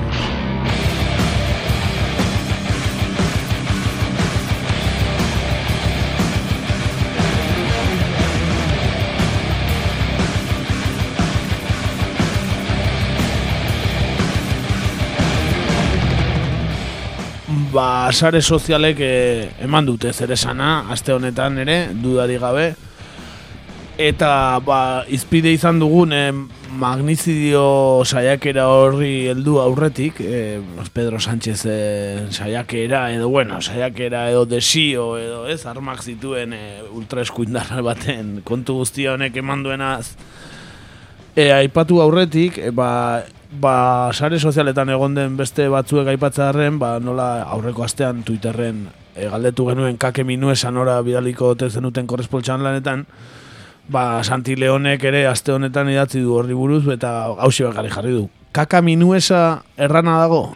[17.72, 22.74] Ba, sare sozialek eh, eman dute zer esana, aste honetan ere, dudari gabe.
[23.98, 26.32] Eta, ba, izpide izan dugun eh,
[26.76, 30.60] magnizidio saiakera horri heldu aurretik, eh,
[30.92, 37.72] Pedro Sánchez eh, saiakera, edo, bueno, saiakera edo desio, edo, ez, armak zituen eh, ultraeskuindar
[37.88, 40.16] baten kontu guzti honek eman duenaz,
[41.36, 43.20] E, aipatu aurretik, e, ba,
[43.60, 43.74] ba,
[44.16, 50.00] sare sozialetan egon den beste batzuek aipatzearen, ba, nola aurreko astean Twitterren e, galdetu genuen
[50.00, 53.04] kake minue sanora bidaliko ote zenuten korrespoltxan lanetan,
[53.90, 58.26] ba, Santi Leonek ere aste honetan idatzi du horri buruz, eta hausi bakarri jarri du.
[58.56, 60.56] Kaka minuesa errana dago?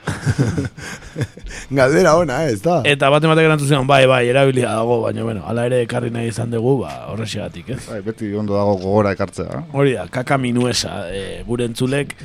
[1.80, 2.77] Galdera ona, ez da?
[2.88, 6.32] Eta bate batek erantzun zion, bai, bai, erabilia dago, baina, bueno, ala ere ekarri nahi
[6.32, 7.82] izan dugu, ba, horrexigatik, ez?
[7.89, 9.65] Bai, beti ondo dago gogora ekartzea.
[9.75, 12.15] Hori da, kaka minuesa, e, gure entzulek,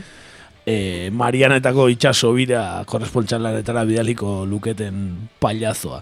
[0.65, 5.03] e, Marianetako itxaso bira korrespontxalanetara bidaliko luketen
[5.43, 6.01] pailazoa.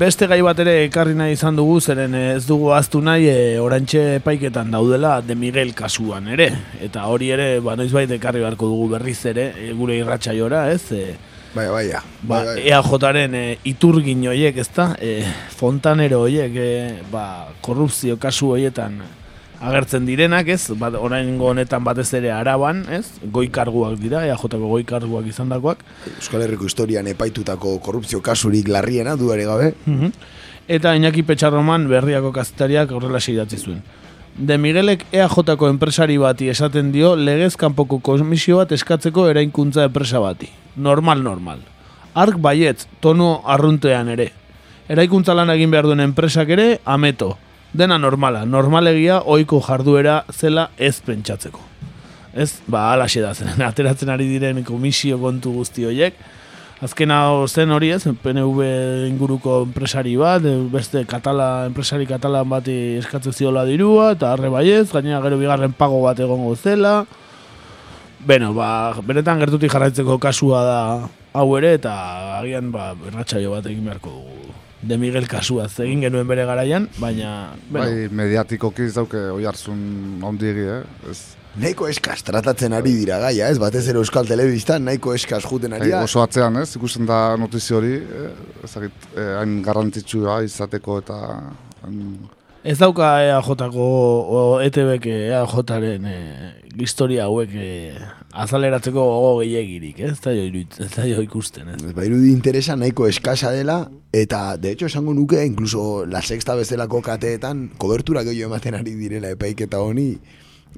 [0.00, 4.00] Beste gai bat ere ekarri nahi izan dugu, zeren ez dugu aztu nahi e, orantxe
[4.16, 6.46] epaiketan daudela de Miguel kasuan ere.
[6.80, 10.86] Eta hori ere, ba, noizbait ekarri beharko dugu berriz ere, e, gure irratsaiora, ez?
[10.96, 11.18] E,
[11.52, 12.00] Bai, bai, ja.
[12.22, 12.56] ba, Bai, bai.
[12.70, 14.94] EAJaren e, iturgin hoiek, ezta?
[14.96, 15.18] E,
[15.58, 16.70] fontanero hoiek, e,
[17.12, 17.26] ba,
[17.60, 19.02] korrupzio kasu hoietan
[19.60, 20.72] agertzen direnak, ez?
[20.80, 23.04] Ba, oraingo honetan batez ere araban, ez?
[23.32, 25.84] Goi karguak dira, EAJko goi karguak izandakoak.
[26.16, 29.74] Euskal Herriko historian epaitutako korrupzio kasurik larriena duare gabe.
[29.86, 30.12] Mhm.
[30.68, 33.82] Eta Iñaki Petxarroman berriako kazetariak horrela idatzi zuen.
[34.36, 40.48] De Miguelek EAJko enpresari bati esaten dio legez kanpoko komisio bat eskatzeko erainkuntza enpresa bati.
[40.76, 41.58] Normal, normal.
[42.14, 44.32] Ark baietz, tono arruntean ere.
[44.88, 47.36] Eraikuntza lan egin behar duen enpresak ere, ameto.
[47.70, 51.60] Dena normala, normalegia ohiko jarduera zela ez pentsatzeko.
[52.34, 56.18] Ez, ba, alaxe da zen, ateratzen ari diren komisio kontu guzti horiek.
[56.82, 58.66] Azken hau zen hori ez, PNV
[59.06, 60.42] inguruko enpresari bat,
[60.72, 66.00] beste katala, enpresari katalan bati eskatzen ziola dirua, eta arre baiez, gainera gero bigarren pago
[66.06, 67.04] bat egongo zela.
[68.26, 70.82] Beno, ba, benetan gertutik jarraitzeko kasua da
[71.36, 71.94] hau ere, eta
[72.40, 74.39] agian ba, erratxaio bat egin beharko dugu.
[74.82, 77.50] De Miguel kasuaz egin genuen bere garaian, baina...
[77.68, 80.80] Beno, Bai, mediatikoki ez dauke oi hartzun ondigi, eh?
[81.10, 81.18] Ez,
[81.60, 83.58] Nahiko eskaz tratatzen ari dira gaia, ez?
[83.58, 86.04] Batez ere Euskal Telebistan nahiko eskaz juten ari bai, da.
[86.06, 86.68] oso atzean, ez?
[86.78, 88.28] Ikusten da notizio hori, eh?
[88.64, 91.18] ezagit, eh, hain garrantzitsua izateko eta...
[91.82, 92.28] hain-
[92.62, 93.84] Ez dauka EAJ-ko
[94.36, 96.16] o ETB-k EAJ-ren e,
[96.76, 97.68] historia hauek e,
[98.32, 100.12] azaleratzeko gogo gehiagirik, ez?
[100.12, 100.44] Ez da jo,
[100.84, 101.80] ez da jo ikusten, ez?
[101.94, 107.02] Ba, irudi interesa nahiko eskasa dela, eta de hecho esango nuke, incluso la sexta bezalako
[107.02, 110.14] kateetan, kobertura gehiago ematen ari direla epaiketa honi,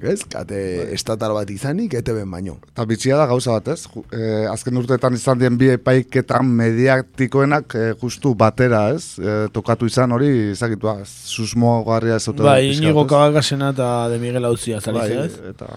[0.01, 0.57] Ez, kate
[0.95, 2.55] estatal bat izanik, ete ben baino.
[2.71, 3.85] Eta bitxia da gauza bat, ez?
[4.09, 9.19] Eh, azken urteetan izan dien bi epaiketan mediatikoenak eh, justu batera, ez?
[9.21, 11.11] Eh, tokatu izan hori, ezagitua, ez?
[11.29, 12.41] susmo garria ez dute.
[12.41, 13.11] Bai, Inigo bat, ez?
[13.13, 15.37] Kabakasena eta de Miguel Auzia zari Bai, ez?
[15.53, 15.69] eta...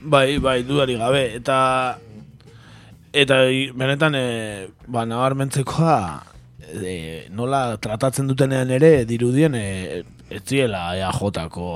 [0.00, 1.34] Bai, bai, dudari gabe.
[1.36, 1.98] Eta
[3.12, 3.36] eta
[3.76, 5.96] benetan e, ba, nabarmentzekoa
[6.72, 11.66] e, nola tratatzen dutenean ere dirudien e, ez ziela EAJ-ko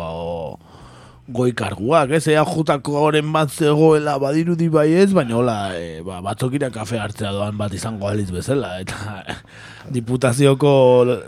[1.35, 6.71] goi karguak, ez EAJ-ko oren bat zegoela badirudi bai ez, baina hola e, ba, batzokira
[6.73, 9.25] kafe hartzea doan bat izango aliz bezala, eta
[9.97, 10.71] diputazioko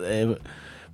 [0.06, 0.22] e,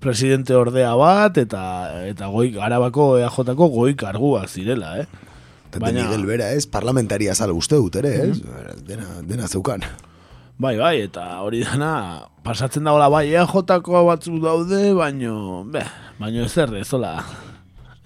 [0.02, 1.62] presidente ordea bat, eta
[2.08, 5.30] eta goi, arabako EAJ-ko goi karguak zirela, eh?
[5.80, 6.02] Baina...
[6.04, 8.40] Miguel Bera ez, parlamentaria zala uste dut ere, ez?
[8.86, 9.84] Dena, dena zeukan.
[10.58, 15.82] Bai, bai, eta hori dana pasatzen dagoela bai EAJ-koa batzuk daude, baino, be,
[16.20, 17.16] baino ezer, ez hola,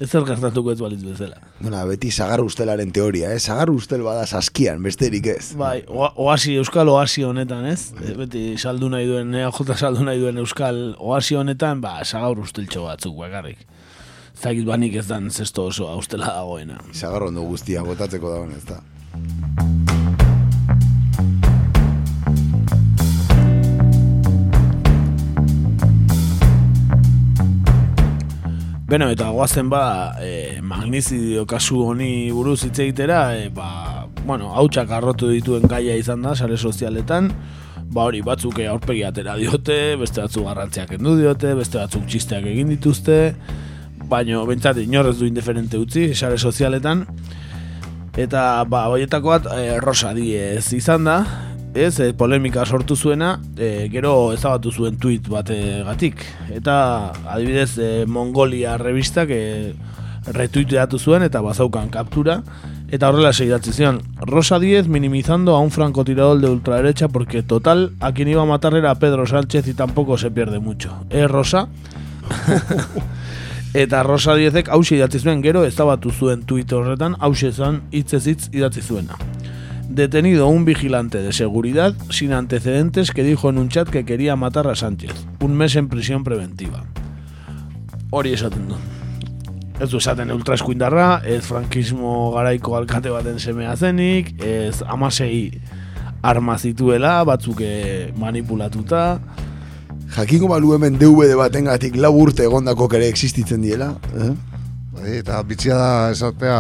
[0.01, 1.41] ezer gertatuko ez balitz bezala.
[1.61, 3.41] Dona, beti sagar ustelaren teoria, eh?
[3.43, 5.55] Sagar ustel bada saskian, besterik ez.
[5.59, 7.91] Bai, oa- oasi, euskal oasi honetan, ez?
[8.01, 12.87] E, beti saldu nahi duen, EAJ saldu nahi duen euskal oasi honetan, ba, sagaur usteltxo
[12.87, 13.67] batzuk bakarrik.
[14.37, 16.77] Zagit banik ez dan zesto oso ustela dagoena.
[16.93, 18.83] Sagar ondo guztia botatzeko dagoen, ez da.
[28.87, 34.93] Beno, eta goazen ba, e, magnizidio kasu honi buruz hitz egitera, e, ba, bueno, hautsak
[34.95, 37.33] arrotu dituen gaia izan da, sare sozialetan,
[37.91, 42.71] ba hori batzuk aurpegi atera diote, beste batzuk garrantziak kendu diote, beste batzuk txisteak egin
[42.77, 43.19] dituzte,
[44.09, 47.05] baino bentsat inorrez du indiferente utzi, sare sozialetan,
[48.17, 51.19] eta ba, horietako bat e, Rosa Diez izan da,
[51.77, 56.25] ez, e, polemika sortu zuena, e, gero ezabatu zuen tweet bategatik.
[56.55, 56.77] Eta
[57.29, 59.43] adibidez e, Mongolia revistak e,
[60.33, 62.41] retuiteatu zuen eta bazaukan kaptura.
[62.87, 68.13] Eta horrela segidatzi zion, Rosa Díez minimizando a un francotirador de ultraderecha porque total, a
[68.13, 71.05] quien iba a matar era Pedro Sánchez y tampoco se pierde mucho.
[71.11, 71.69] ¿Eh, Rosa?
[73.77, 78.47] Eta Rosa Diezek hause idatzi zuen gero ezabatu zuen tuit horretan hause zan hitzez hitz
[78.57, 79.19] idatzi zuena.
[79.99, 84.67] Detenido un vigilante de seguridad sin antecedentes que dijo en un chat que quería matar
[84.67, 85.13] a Sánchez.
[85.41, 86.85] Un mes en prisión preventiva.
[88.11, 88.81] Hori esaten du.
[89.79, 95.61] Ez du esaten ultraeskuindarra, ez frankismo garaiko alkate baten semea zenik, ez amasei
[96.23, 99.21] arma zituela, batzuk eh, manipulatuta,
[100.17, 103.91] Jakingo balu hemen DVD batengatik lau urte egondako ere existitzen diela.
[104.17, 104.31] Eh?
[104.97, 106.57] Bai, eta bitxia da esatea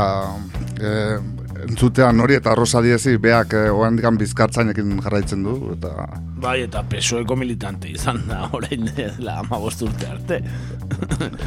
[0.76, 1.16] eh,
[1.64, 5.94] entzutean hori eta Rosa Diezi beak eh, oandikan bizkartzainekin jarraitzen du eta
[6.42, 10.42] Bai, eta pesoeko militante izan da, orain dela ama urte arte.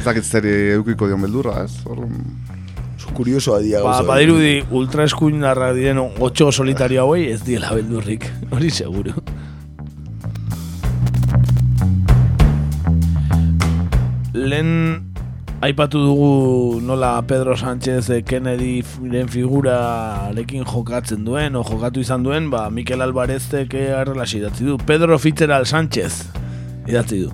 [0.00, 1.78] ez dakit zeri eukiko dion beldurra, ez?
[1.86, 2.02] Hor,
[3.14, 4.08] kuriosoa dia Ba, gauza.
[4.10, 9.14] badirudi ultra eskuindarra diren otxo solitario hauei ez diela beldurrik, hori seguru.
[14.32, 15.12] Lehen
[15.60, 22.68] aipatu dugu nola Pedro Sánchez eh, Kennedyren figurarekin jokatzen duen, o jokatu izan duen, ba,
[22.70, 24.78] Mikel Alvarezek arrelasi idatzi du.
[24.86, 26.28] Pedro Fitzgerald Sánchez
[26.86, 27.32] idatzi du.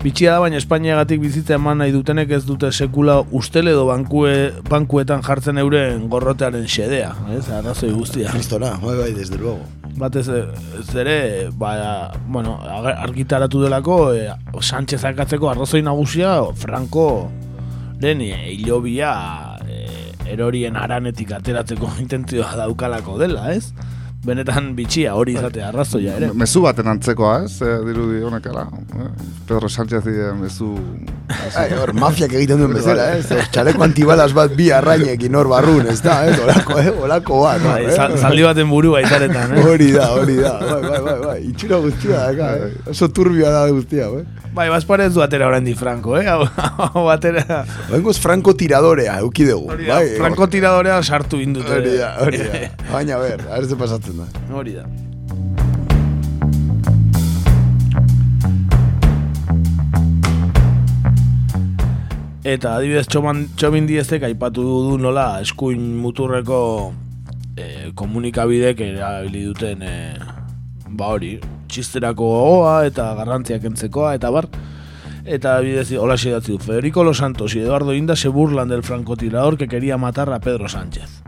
[0.00, 4.32] Bitxia da, baina Espainiagatik bizitza eman nahi dutenek ez dute sekula ustel edo bankue,
[4.70, 7.44] bankuetan jartzen euren gorrotearen xedea, ez?
[7.52, 8.32] Arrazoi guztia.
[8.32, 9.79] Kristona, bai, bai, desde luego.
[9.98, 14.30] Batez ez ere, ba, bueno, argitaratu delako, e,
[14.60, 17.30] Sánchez akatzeko arrazoi nagusia, Franco
[18.00, 19.12] den e, hilobia
[19.68, 19.80] e,
[20.32, 23.72] erorien aranetik ateratzeko intentzioa daukalako dela, ez?
[24.20, 26.26] Benetan bitxia hori izatea arrazoia ere.
[26.28, 27.54] Me- mezu baten antzekoa, ez?
[27.64, 28.66] Eh, dirudi honekala.
[29.00, 29.06] Eh,
[29.48, 30.74] Pedro Sánchez die mezu...
[31.56, 33.30] Ai, hor, mafiak egiten duen bezala, ez?
[33.32, 36.34] Hor, Txaleko antibalas bat bi arrainekin hor barrun, ez da, ez?
[36.42, 36.90] Olako, eh?
[37.06, 37.94] Olako bat, Bai, eh?
[37.96, 39.64] zal- zaldi baten burua izaretan, eh?
[39.64, 42.70] Hori da, hori da, bai, bai, bai, bai, itxura guztia daka, eh?
[42.92, 44.26] Oso turbia da guztia, eh?
[44.52, 46.26] Bai, bazpare ez du atera oraindik Franco, eh?
[46.28, 47.62] Hau, atera...
[47.88, 50.12] Bengoz franko tiradorea, euki dugu, Hori da, bai?
[50.18, 51.72] Franco tiradorea sartu indute.
[51.80, 52.64] Hori da, hori da.
[52.92, 53.78] Baina, ber, a ver ze
[54.10, 54.54] pasatzen da.
[54.54, 54.86] Hori da.
[62.42, 66.60] Eta adibidez txoman, txomin diezek aipatu du nola eskuin muturreko
[67.54, 69.94] e, komunikabidek erabili duten e,
[70.88, 71.36] ba hori,
[71.68, 74.48] txisterako gogoa eta garrantziak entzekoa eta bar
[75.26, 79.58] eta adibidez hola idatzi du Federico Los Santos y Eduardo Inda se burlan del francotirador
[79.58, 81.22] que quería matar a Pedro Sánchez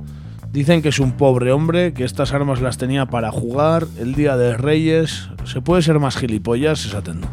[0.52, 4.36] Dicen que es un pobre hombre, que estas armas las tenía para jugar el día
[4.36, 5.30] de Reyes.
[5.44, 7.28] Se puede ser más gilipollas, esaten du.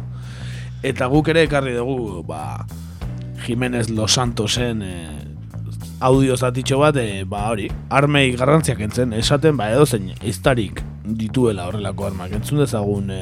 [0.82, 2.64] Eta guk ere ekarri dugu, ba,
[3.44, 4.94] Jiménez Los Santosen e,
[6.00, 11.68] audio zatitxo bat, e, ba hori, armei garrantziak entzen, esaten, ba edo zein, iztarik dituela
[11.68, 13.20] horrelako armak, entzun dezagun e,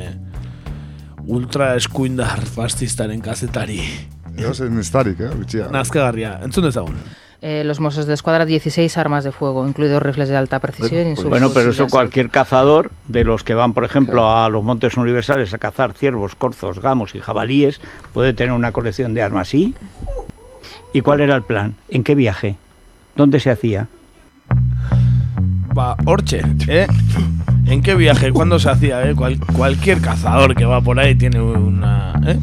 [1.27, 3.83] ultra eskuindar fascistaren kazetari.
[4.37, 5.73] Edo zen iztarik, eh, bitxia.
[5.75, 7.03] Nazkagarria, entzun dezagun.
[7.40, 10.90] Eh, los Mossos de Escuadra 16 armas de fuego, incluidos rifles de alta precisión.
[10.90, 14.65] Pues insultos bueno, pero eso cualquier cazador de los que van, por ejemplo, a los
[14.65, 17.81] montes universales a cazar ciervos, corzos, gamos y jabalíes,
[18.12, 19.48] puede tener una colección de armas.
[19.48, 19.74] ¿Sí?
[20.93, 21.74] ¿Y cuál era el plan?
[21.89, 22.56] ¿En qué viaje?
[23.15, 23.86] ¿Dónde se hacía?
[25.74, 26.89] Ba, hortxe, ¿eh?
[27.66, 28.32] ¿En qué viaje?
[28.32, 29.09] ¿Cuándo se hacía?
[29.09, 29.15] Eh?
[29.15, 32.15] Cual- cualquier cazador que va por ahí tiene una...
[32.27, 32.39] ¿eh?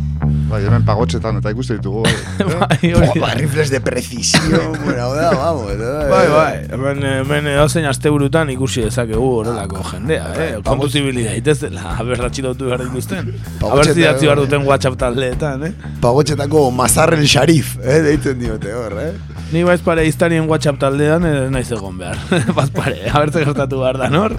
[0.50, 2.04] Bai, hemen pagotxetan eta ikuste ditugu.
[2.04, 2.46] Bai.
[2.60, 3.22] Bai, hori da.
[3.22, 5.72] Ba, rifles de precisión, bueno, da, vamos.
[6.12, 10.50] Bai, bai, hemen, hemen edozein aste burutan ikusi dezakegu horrelako jendea, eh?
[10.66, 13.32] Kontu zibili daitezela, aberratxilotu behar dituzten.
[13.60, 15.74] Pagotxeta- Aber zidatzi behar duten WhatsApp taldeetan, eh?
[16.02, 19.14] Pagotxetako Mazarrel Sharif, eh, deitzen diote hor, eh?
[19.54, 22.18] Ni baiz pare iztarien WhatsApp taldean ez naiz egon behar.
[22.58, 24.34] Baz pare, abertze gertatu behar da nor,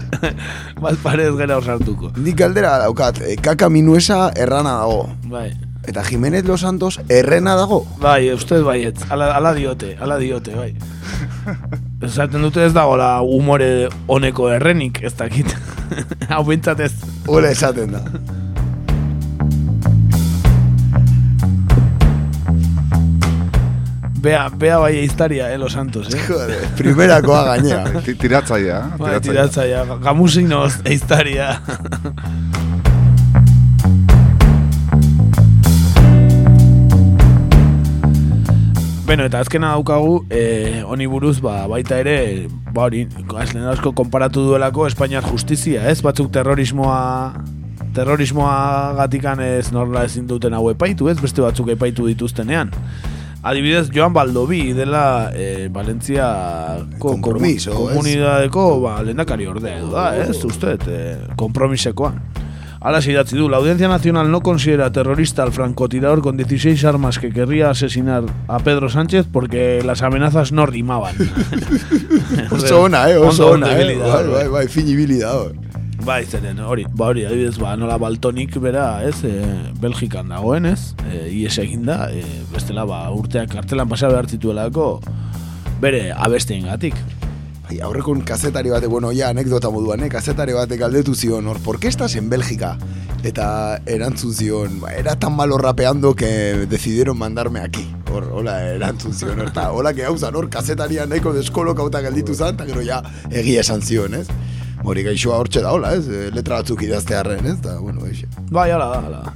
[0.82, 2.10] baz pare ez gara hor sartuko.
[2.18, 5.06] Nik galdera daukat, eh, kaka minuesa errana dago.
[5.30, 5.48] Bai.
[5.86, 7.86] Eta Jimenez Los Santos errena dago.
[8.02, 10.72] Bai, ustez baietz, ala, ala diote, ala diote, bai.
[12.06, 15.54] Esaten dute ez dagoela umore honeko errenik, ez dakit.
[16.32, 16.92] Hau bintzat ez.
[17.30, 18.02] Hola esaten da.
[24.26, 26.18] Bea, bea bai iztaria, eh, Los Santos, eh?
[26.26, 28.00] Joder, primerakoa gainera.
[28.02, 28.96] Ti- Tiratzaia, eh?
[28.98, 31.60] Bai, tiratzaia, gamusinoz iztaria.
[39.06, 43.04] Beno, eta azkena daukagu, eh, honi buruz, ba, baita ere, ba hori,
[43.38, 46.00] azlen asko konparatu duelako Espainiar justizia, ez?
[46.02, 47.44] Batzuk terrorismoa
[47.94, 51.20] terrorismoa gatikan ez norla ezin duten hau epaitu, ez?
[51.22, 52.72] Beste batzuk epaitu dituztenean.
[53.46, 57.20] Adibidez, Joan Baldobi dela eh, Valentziako ez?
[57.70, 60.42] komunidadeko ba, lehendakari ordea edo da, ez?
[60.50, 62.18] Usted, eh, kompromisekoan.
[62.80, 67.18] Ala se idatzi du, la Audiencia Nacional no considera terrorista al francotirador con 16 armas
[67.18, 71.16] que querría asesinar a Pedro Sánchez porque las amenazas no rimaban.
[72.50, 73.96] Oso ona, eh, oso ona, eh?
[73.96, 75.54] Bai, bai, bai, fin ibili da hor.
[76.04, 79.32] Bai, zeren, hori, ba hori, adibidez, ba, nola baltonik bera, ez, e,
[79.80, 82.22] Belgikan dagoen, ez, e, ies egin da, e,
[82.52, 85.00] bestela, ba, urteak kartelan pasa behar zituelako,
[85.82, 86.94] bere abestien gatik.
[87.66, 90.08] Bai, aurrekon kazetari batek, bueno, ja, anekdota moduan, eh?
[90.08, 92.76] kazetari batek galdetu zion, hor, ¿por qué estás en Bélgica?
[93.26, 96.28] Eta erantzun zion, ba, era tan malo rapeando que
[96.70, 97.82] decidieron mandarme aquí.
[98.12, 102.54] Hor, hola, erantzun zion, hor, eta hola, que gauzan, hor, kazetaria nahiko deskolokauta gelditu zan,
[102.54, 103.00] eta gero ja,
[103.32, 104.28] egia esan zion, ez?
[104.86, 106.06] Hori gaixoa hortxe da, hola, ez?
[106.06, 107.56] Eh, Letra batzuk idaztearren, ez?
[107.58, 108.30] Eta, bueno, eixe.
[108.46, 109.34] Bai, hala da, hala da.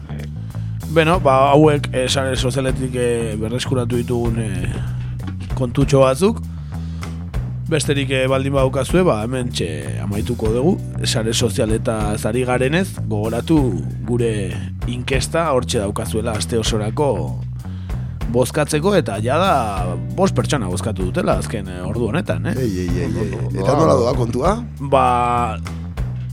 [0.94, 4.70] Beno, ba, hauek eh, sare sozialetik eh, berreskuratu ditugun eh,
[5.58, 6.38] kontutxo batzuk.
[7.70, 9.68] Besterik eh, baldin baukazue, ba, hemen txe
[10.02, 10.72] amaituko dugu.
[11.06, 13.60] Sare sozialeta zari garenez, gogoratu
[14.08, 14.32] gure
[14.90, 17.12] inkesta hortxe daukazuela aste osorako
[18.34, 22.56] bozkatzeko eta jada bost pertsona bozkatu dutela azken eh, ordu honetan, eh?
[22.58, 23.38] Ei, ei, ei, ei.
[23.62, 24.56] Eta nola doa kontua?
[24.90, 25.04] Ba,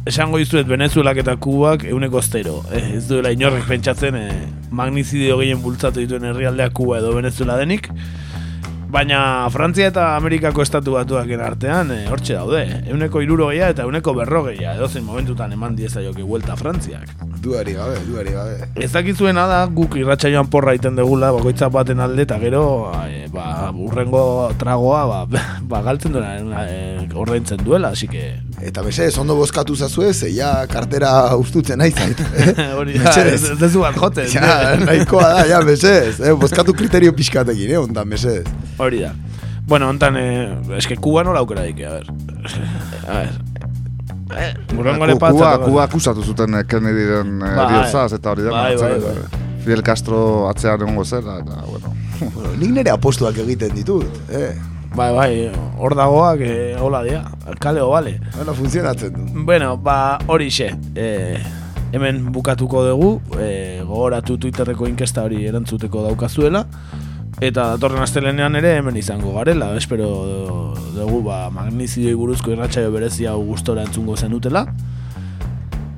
[0.09, 2.63] esango dizuet Venezuelak eta Kubak euneko zero.
[2.71, 4.31] Eh, ez duela inorrek pentsatzen eh,
[4.71, 7.91] magnizidio gehien bultzatu dituen herrialdeak Kuba edo Venezuela denik.
[8.87, 12.61] Baina Frantzia eta Amerikako estatu batuaken artean eh, hortxe daude.
[12.87, 14.77] Euneko irurogeia eta euneko berrogeia.
[14.79, 17.11] Edozein momentutan eman diezaioke vuelta Frantziak.
[17.43, 18.69] Duari gabe, duari gabe.
[18.79, 22.61] Ez dakizuena da, guk irratsaioan porra iten degula, bakoitza baten alde, eta gero,
[23.05, 24.21] e, ba, urrengo
[24.59, 28.23] tragoa, ba, ba galtzen duena, e, ordaintzen duela, así que...
[28.63, 32.23] Eta mesedez, ondo bozkatu zazue, ze ja kartera ustutzen nahi zait.
[32.37, 32.53] Eh?
[32.77, 34.27] Hori da, ez, ez dezu bat joten.
[34.31, 36.19] Ja, nahikoa da, ja, mesedez.
[36.21, 36.33] Eh?
[36.37, 38.45] Bozkatu kriterio pixkatekin, eh, ondan, mesedez.
[38.77, 39.13] Hori da.
[39.67, 42.07] Bueno, ontan, eh, eske Kuba nola aukera dike, a ver.
[43.07, 43.33] A ver.
[44.37, 45.33] Eh, Urrengore Ku- patza.
[45.57, 47.67] Kuba, Kuba akusatu zuten eh, Kennedyren eh, Bai.
[47.73, 48.51] bihotzaz, eta hori da.
[48.51, 51.93] Bai, bai, bai, Fidel Castro atzean egongo zela, eta, bueno.
[52.33, 54.53] bueno, nik nire apostuak egiten ditut, eh?
[54.95, 55.31] Bai, bai,
[55.77, 57.23] hor dagoak, eh, hola dia,
[57.59, 58.19] kaleo, bale.
[58.39, 59.43] Hala funtzionatzen du.
[59.45, 61.41] Bueno, ba, hori xe, eh,
[61.91, 66.63] hemen bukatuko dugu, eh, gogoratu Twitterreko inkesta hori erantzuteko daukazuela,
[67.37, 70.07] eta datorren astelenean ere hemen izango garela, espero
[70.95, 74.65] dugu ba, magnizidioi buruzko irratsaio berezia hau gustora entzungo zenutela,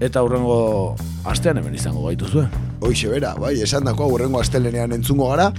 [0.03, 2.45] eta hurrengo astean hemen izango gaituzue.
[2.83, 5.49] Hoixe bera, bai, esan dako aurrengo astelenean entzungo gara,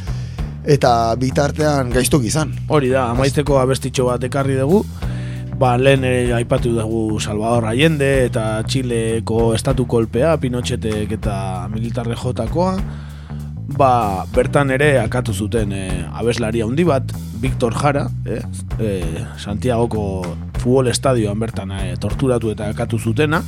[0.69, 2.53] eta bitartean gaiztok izan.
[2.69, 4.83] Hori da, amaitzeko abestitxo bat ekarri dugu,
[5.61, 11.37] ba, lehen ere aipatu dugu Salvador Allende eta Txileko estatu kolpea, Pinochetek eta
[11.73, 12.75] militarre jotakoa,
[13.77, 18.43] ba, bertan ere akatu zuten e, abeslaria handi bat, Victor Jara, eh,
[18.79, 18.91] e,
[19.39, 20.23] Santiagoko
[20.61, 23.43] futbol estadioan bertan e, torturatu eta akatu zutena,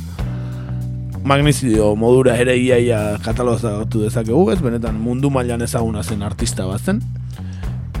[1.23, 7.01] magnizidio modura ere iaia katalogatu dezakegu, ez benetan mundu mailan ezaguna zen artista bat zen.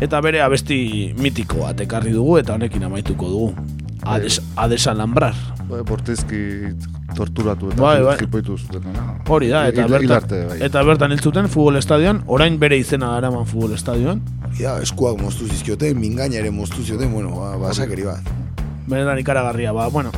[0.01, 3.53] Eta bere abesti mitiko bat ekarri dugu eta honekin amaituko dugu.
[4.03, 5.37] Ades, Ades Alambrar.
[5.69, 6.39] Bai, bortizki
[7.15, 8.17] torturatu eta Bai, bai.
[8.19, 8.83] jipoitu zuten.
[9.29, 10.57] Hori da, eta Hil- bertan, hilarte, bai.
[10.67, 14.21] eta bertan hil zuten futbol estadioan, orain bere izena daraman futbol estadioan.
[14.59, 18.21] Ja, eskuak moztu zizkioten, mingaina ere moztu zioten, bueno, ba, basakeri bat.
[18.87, 20.11] Benetan ikaragarria, ba, bueno,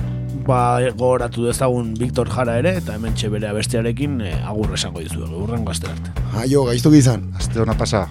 [0.47, 5.71] ba, gogoratu dezagun Victor Jara ere, eta hemen bere abestiarekin e, agur esango dizuegu, urrengo
[5.71, 6.11] astera arte.
[6.41, 7.29] Aio, gaiztok izan.
[7.37, 8.07] Aste hona pasa.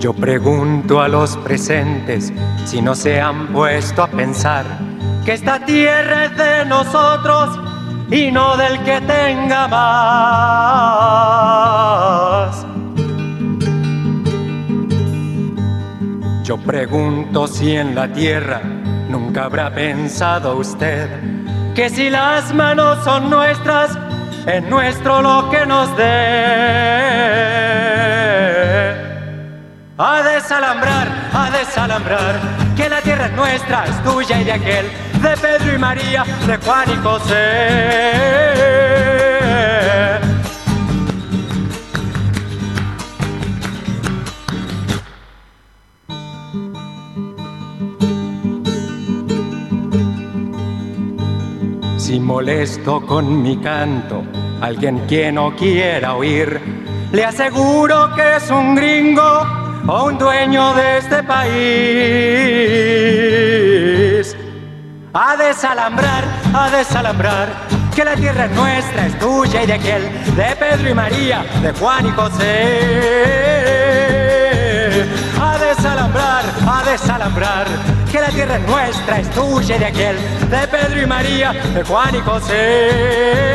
[0.00, 2.32] Yo pregunto a los presentes
[2.64, 4.64] si no se han puesto a pensar
[5.26, 7.58] que esta tierra es de nosotros
[8.10, 9.86] y no del que tenga más.
[16.44, 18.62] Yo pregunto si en la tierra
[19.10, 21.10] nunca habrá pensado usted
[21.74, 23.98] que si las manos son nuestras,
[24.46, 27.79] es nuestro lo que nos dé.
[30.02, 32.40] A desalambrar, a desalambrar,
[32.74, 34.86] que la tierra es nuestra, es tuya y de aquel,
[35.20, 38.10] de Pedro y María, de Juan y José.
[51.98, 54.22] Si molesto con mi canto,
[54.62, 56.58] alguien que no quiera oír,
[57.12, 61.50] le aseguro que es un gringo o un dueño de este país.
[65.12, 66.24] A desalambrar,
[66.54, 67.48] a desalambrar,
[67.94, 70.02] que la tierra es nuestra, es tuya y de aquel,
[70.36, 72.80] de Pedro y María, de Juan y José.
[75.40, 77.66] A desalambrar, a desalambrar,
[78.10, 80.16] que la tierra es nuestra, es tuya y de aquel,
[80.48, 83.50] de Pedro y María, de Juan y José.